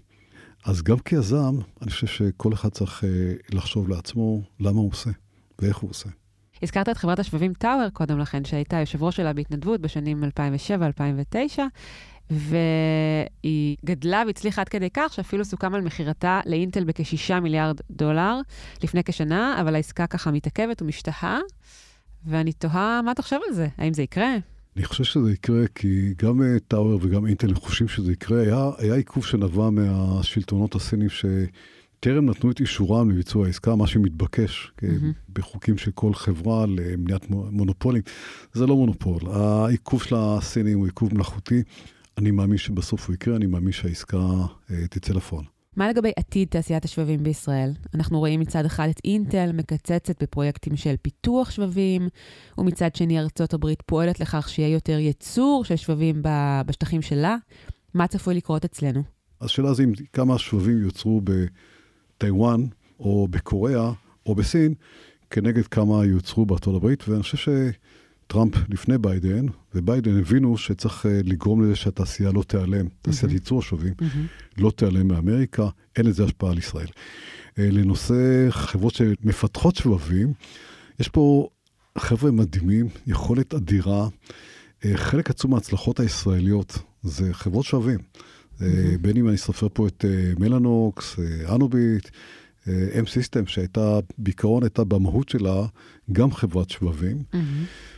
אז 0.64 0.82
גם 0.82 0.98
כיזם, 0.98 1.54
אני 1.82 1.90
חושב 1.90 2.06
שכל 2.06 2.52
אחד 2.52 2.68
צריך 2.68 3.04
אה, 3.04 3.08
לחשוב 3.52 3.88
לעצמו 3.88 4.42
למה 4.60 4.80
הוא 4.80 4.90
עושה 4.90 5.10
ואיך 5.58 5.76
הוא 5.76 5.90
עושה. 5.90 6.08
הזכרת 6.62 6.88
את 6.88 6.96
חברת 6.96 7.18
השבבים 7.18 7.52
טאוור 7.54 7.88
קודם 7.92 8.18
לכן, 8.18 8.44
שהייתה 8.44 8.76
יושב 8.76 9.02
ראש 9.02 9.16
שלה 9.16 9.32
בהתנדבות 9.32 9.80
בשנים 9.80 10.24
2007-2009, 10.24 11.60
והיא 12.32 13.76
גדלה 13.84 14.22
והצליחה 14.26 14.60
עד 14.60 14.68
כדי 14.68 14.88
כך 14.94 15.12
שאפילו 15.12 15.44
סוכם 15.44 15.74
על 15.74 15.80
מכירתה 15.80 16.40
לאינטל 16.46 16.84
בכ-6 16.84 17.40
מיליארד 17.40 17.80
דולר 17.90 18.40
לפני 18.82 19.04
כשנה, 19.04 19.60
אבל 19.60 19.74
העסקה 19.74 20.06
ככה 20.06 20.30
מתעכבת 20.30 20.82
ומשתהה, 20.82 21.40
ואני 22.26 22.52
תוהה 22.52 23.02
מה 23.02 23.12
אתה 23.12 23.22
חושב 23.22 23.38
על 23.48 23.54
זה, 23.54 23.68
האם 23.78 23.94
זה 23.94 24.02
יקרה? 24.02 24.36
אני 24.76 24.84
חושב 24.84 25.04
שזה 25.04 25.32
יקרה, 25.32 25.66
כי 25.74 26.14
גם 26.18 26.40
טאוור 26.68 26.98
וגם 27.02 27.26
אינטל 27.26 27.54
חושבים 27.54 27.88
שזה 27.88 28.12
יקרה. 28.12 28.40
היה, 28.40 28.70
היה 28.78 28.94
עיכוב 28.94 29.26
שנבע 29.26 29.70
מהשלטונות 29.70 30.74
הסינים 30.74 31.08
שטרם 31.08 32.30
נתנו 32.30 32.50
את 32.50 32.60
אישורם 32.60 33.10
לביצוע 33.10 33.46
העסקה, 33.46 33.76
מה 33.76 33.86
שמתבקש 33.86 34.72
mm-hmm. 34.76 34.84
בחוקים 35.32 35.78
של 35.78 35.90
כל 35.90 36.14
חברה 36.14 36.66
למניעת 36.66 37.30
מונופולים. 37.30 38.02
זה 38.52 38.66
לא 38.66 38.76
מונופול. 38.76 39.20
העיכוב 39.32 40.02
של 40.02 40.14
הסינים 40.18 40.78
הוא 40.78 40.86
עיכוב 40.86 41.14
מלאכותי. 41.14 41.62
אני 42.18 42.30
מאמין 42.30 42.58
שבסוף 42.58 43.06
הוא 43.06 43.14
יקרה, 43.14 43.36
אני 43.36 43.46
מאמין 43.46 43.72
שהעסקה 43.72 44.18
אה, 44.70 44.86
תצא 44.90 45.12
לפועל. 45.12 45.44
מה 45.76 45.88
לגבי 45.88 46.12
עתיד 46.16 46.48
תעשיית 46.48 46.84
השבבים 46.84 47.22
בישראל? 47.22 47.70
אנחנו 47.94 48.18
רואים 48.18 48.40
מצד 48.40 48.64
אחד 48.64 48.88
את 48.88 49.00
אינטל 49.04 49.52
מקצצת 49.52 50.22
בפרויקטים 50.22 50.76
של 50.76 50.94
פיתוח 51.02 51.50
שבבים, 51.50 52.08
ומצד 52.58 52.94
שני 52.94 53.20
ארצות 53.20 53.54
הברית 53.54 53.82
פועלת 53.86 54.20
לכך 54.20 54.48
שיהיה 54.48 54.68
יותר 54.68 54.98
ייצור 54.98 55.64
של 55.64 55.76
שבבים 55.76 56.22
בשטחים 56.66 57.02
שלה. 57.02 57.36
מה 57.94 58.06
צפוי 58.06 58.34
לקרות 58.34 58.64
אצלנו? 58.64 59.02
השאלה 59.40 59.74
זה 59.74 59.82
אם 59.82 59.92
כמה 60.12 60.38
שבבים 60.38 60.82
יוצרו 60.82 61.20
בטיוואן, 61.24 62.66
או 63.00 63.28
בקוריאה, 63.30 63.92
או 64.26 64.34
בסין, 64.34 64.74
כנגד 65.30 65.66
כמה 65.66 66.04
יוצרו 66.04 66.46
בארצות 66.46 66.74
הברית, 66.74 67.08
ואני 67.08 67.22
חושב 67.22 67.36
ש... 67.36 67.48
טראמפ 68.32 68.54
לפני 68.68 68.98
ביידן, 68.98 69.46
וביידן 69.74 70.18
הבינו 70.18 70.58
שצריך 70.58 71.06
אה, 71.06 71.20
לגרום 71.24 71.62
לזה 71.62 71.76
שהתעשייה 71.76 72.32
לא 72.32 72.42
תיעלם, 72.42 72.86
תעשיית 73.02 73.30
mm-hmm. 73.30 73.34
ייצור 73.34 73.58
השווים, 73.58 73.94
mm-hmm. 74.00 74.60
לא 74.60 74.70
תיעלם 74.70 75.08
מאמריקה, 75.08 75.68
אין 75.96 76.06
לזה 76.06 76.24
השפעה 76.24 76.50
על 76.50 76.58
ישראל. 76.58 76.86
אה, 77.58 77.68
לנושא 77.70 78.46
חברות 78.50 78.94
שמפתחות 78.94 79.76
שבבים, 79.76 80.32
יש 81.00 81.08
פה 81.08 81.48
חבר'ה 81.98 82.30
מדהימים, 82.30 82.88
יכולת 83.06 83.54
אדירה. 83.54 84.08
אה, 84.84 84.96
חלק 84.96 85.30
עצום 85.30 85.50
מההצלחות 85.50 86.00
הישראליות 86.00 86.78
זה 87.02 87.34
חברות 87.34 87.64
שבבים. 87.64 87.98
Mm-hmm. 87.98 88.64
בין 89.00 89.16
אם 89.16 89.28
אני 89.28 89.36
סופר 89.36 89.66
פה 89.72 89.86
את 89.86 90.04
מלאנוקס, 90.38 91.16
אנוביט, 91.54 92.08
אם 92.68 93.06
סיסטם, 93.06 93.46
שהייתה, 93.46 93.98
בעיקרון 94.18 94.62
הייתה 94.62 94.84
במהות 94.84 95.28
שלה 95.28 95.66
גם 96.12 96.32
חברת 96.32 96.70
שבבים. 96.70 97.22
Mm-hmm. 97.32 97.36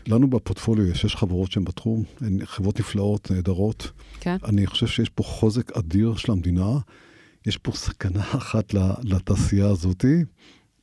לנו 0.07 0.31
בפורטפוליו 0.31 0.87
יש 0.87 1.03
שש 1.03 1.17
חברות 1.17 1.53
שהן 1.53 1.65
בתחום, 1.65 2.03
הן 2.21 2.39
חברות 2.45 2.81
נפלאות, 2.81 3.31
נהדרות. 3.31 3.91
כן. 4.21 4.37
אני 4.45 4.67
חושב 4.67 4.87
שיש 4.87 5.09
פה 5.09 5.23
חוזק 5.23 5.77
אדיר 5.77 6.15
של 6.17 6.33
המדינה. 6.33 6.79
יש 7.47 7.57
פה 7.57 7.73
סכנה 7.73 8.23
אחת 8.39 8.75
לתעשייה 9.03 9.67
הזאתי. 9.67 10.25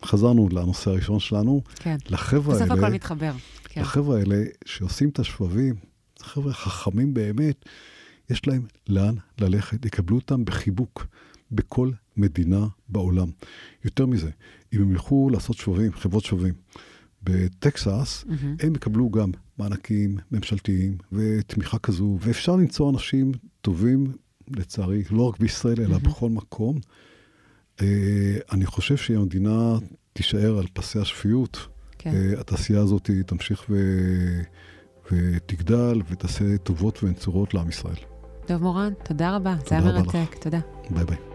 חזרנו 0.06 0.50
לנושא 0.52 0.92
הראשון 0.92 1.20
שלנו. 1.20 1.62
כן. 1.76 1.98
לחבר'ה 2.10 2.54
האלה... 2.54 2.66
בסוף 2.66 2.78
הכל 2.78 2.94
מתחבר. 2.94 3.32
כן. 3.64 3.82
לחבר'ה 3.82 4.18
האלה 4.20 4.44
שעושים 4.66 5.10
את 5.10 5.20
השבבים, 5.20 5.76
חבר'ה 6.20 6.54
חכמים 6.54 7.14
באמת, 7.14 7.66
יש 8.30 8.48
להם 8.48 8.66
לאן 8.90 9.16
ללכת, 9.40 9.86
יקבלו 9.86 10.16
אותם 10.16 10.46
בחיבוק. 10.46 11.08
בכל 11.52 11.92
מדינה 12.18 12.68
בעולם. 12.90 13.28
יותר 13.86 14.06
מזה, 14.06 14.30
אם 14.74 14.82
הם 14.82 14.92
ילכו 14.92 15.30
לעשות 15.30 15.58
שבבים, 15.58 15.94
חברות 15.94 16.24
שבבים, 16.24 16.54
בטקסס, 17.24 18.24
mm-hmm. 18.28 18.66
הם 18.66 18.76
יקבלו 18.76 19.10
גם 19.10 19.32
מענקים 19.58 20.18
ממשלתיים 20.32 20.98
ותמיכה 21.12 21.80
כזו, 21.80 22.18
ואפשר 22.22 22.56
למצוא 22.56 22.90
אנשים 22.92 23.32
טובים, 23.62 24.12
לצערי, 24.48 25.04
לא 25.12 25.30
רק 25.30 25.40
בישראל, 25.40 25.82
אלא 25.82 25.96
mm-hmm. 25.96 26.00
בכל 26.00 26.30
מקום. 26.30 26.78
Uh, 27.78 27.84
אני 28.52 28.66
חושב 28.66 28.98
שאם 28.98 29.16
המדינה 29.16 29.78
תישאר 30.14 30.58
על 30.58 30.66
פסי 30.74 31.00
השפיות, 31.00 31.68
כן. 31.98 32.12
uh, 32.12 32.40
התעשייה 32.40 32.80
הזאת 32.80 33.10
תמשיך 33.26 33.66
ו... 33.70 33.76
ותגדל 35.12 36.02
ותעשה 36.10 36.58
טובות 36.58 37.04
ונצורות 37.04 37.54
לעם 37.54 37.70
ישראל. 37.70 37.96
דב 38.48 38.62
מורן, 38.62 38.94
תודה 39.04 39.36
רבה, 39.36 39.56
זה 39.70 39.76
היה 39.76 39.86
מרתק, 39.86 40.36
תודה. 40.42 40.60
ביי 40.90 41.06
ביי. 41.06 41.31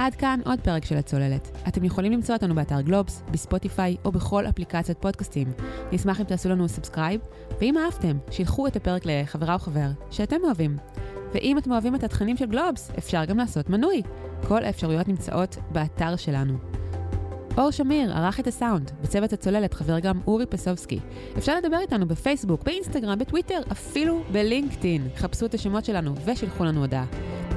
עד 0.00 0.14
כאן 0.14 0.40
עוד 0.44 0.60
פרק 0.60 0.84
של 0.84 0.96
הצוללת. 0.96 1.50
אתם 1.68 1.84
יכולים 1.84 2.12
למצוא 2.12 2.34
אותנו 2.34 2.54
באתר 2.54 2.80
גלובס, 2.80 3.22
בספוטיפיי 3.30 3.96
או 4.04 4.12
בכל 4.12 4.46
אפליקציית 4.46 4.98
פודקאסטים. 4.98 5.52
נשמח 5.92 6.20
אם 6.20 6.24
תעשו 6.24 6.48
לנו 6.48 6.68
subscribe, 6.68 7.20
ואם 7.60 7.78
אהבתם, 7.78 8.18
שילחו 8.30 8.66
את 8.66 8.76
הפרק 8.76 9.02
לחברה 9.06 9.54
או 9.54 9.58
חבר 9.58 9.88
שאתם 10.10 10.36
אוהבים. 10.44 10.76
ואם 11.34 11.58
אתם 11.58 11.72
אוהבים 11.72 11.94
את 11.94 12.04
התכנים 12.04 12.36
של 12.36 12.46
גלובס, 12.46 12.90
אפשר 12.98 13.24
גם 13.24 13.38
לעשות 13.38 13.70
מנוי. 13.70 14.02
כל 14.48 14.64
האפשרויות 14.64 15.08
נמצאות 15.08 15.56
באתר 15.72 16.16
שלנו. 16.16 16.58
אור 17.58 17.70
שמיר 17.70 18.16
ערך 18.16 18.40
את 18.40 18.46
הסאונד, 18.46 18.90
בצוות 19.02 19.32
הצוללת 19.32 19.74
חבר 19.74 19.98
גם 19.98 20.20
אורי 20.26 20.46
פסובסקי. 20.46 20.98
אפשר 21.38 21.56
לדבר 21.56 21.78
איתנו 21.78 22.08
בפייסבוק, 22.08 22.62
באינסטגרם, 22.62 23.18
בטוויטר, 23.18 23.60
אפילו 23.72 24.22
בלינקדאין. 24.32 25.08
חפשו 25.16 25.46
את 25.46 25.54
השמות 25.54 25.84
שלנו 25.84 26.14
ושילחו 26.24 26.64
לנו 26.64 26.80
הודעה. 26.80 27.04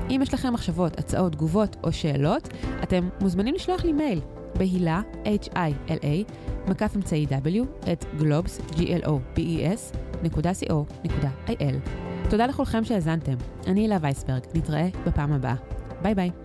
אם 0.09 0.19
יש 0.23 0.33
לכם 0.33 0.53
מחשבות, 0.53 0.99
הצעות, 0.99 1.31
תגובות 1.31 1.75
או 1.83 1.91
שאלות, 1.91 2.49
אתם 2.83 3.09
מוזמנים 3.21 3.55
לשלוח 3.55 3.85
לי 3.85 3.93
מייל 3.93 4.21
בהילה, 4.57 5.01
H-I-L-A, 5.23 6.33
מקף 6.69 6.95
אמצעי 6.95 7.25
W, 7.29 7.89
את 7.91 8.05
גלובס, 8.17 8.59
G-L-O-B-E-S, 8.59 9.97
נקודה 10.23 10.51
co, 10.51 10.73
נקודה 11.03 11.29
il. 11.47 11.89
תודה 12.29 12.47
לכולכם 12.47 12.83
שהאזנתם. 12.83 13.35
אני 13.67 13.81
הילה 13.81 13.97
וייסברג, 14.01 14.41
נתראה 14.53 14.87
בפעם 15.05 15.33
הבאה. 15.33 15.55
ביי 16.01 16.15
ביי. 16.15 16.42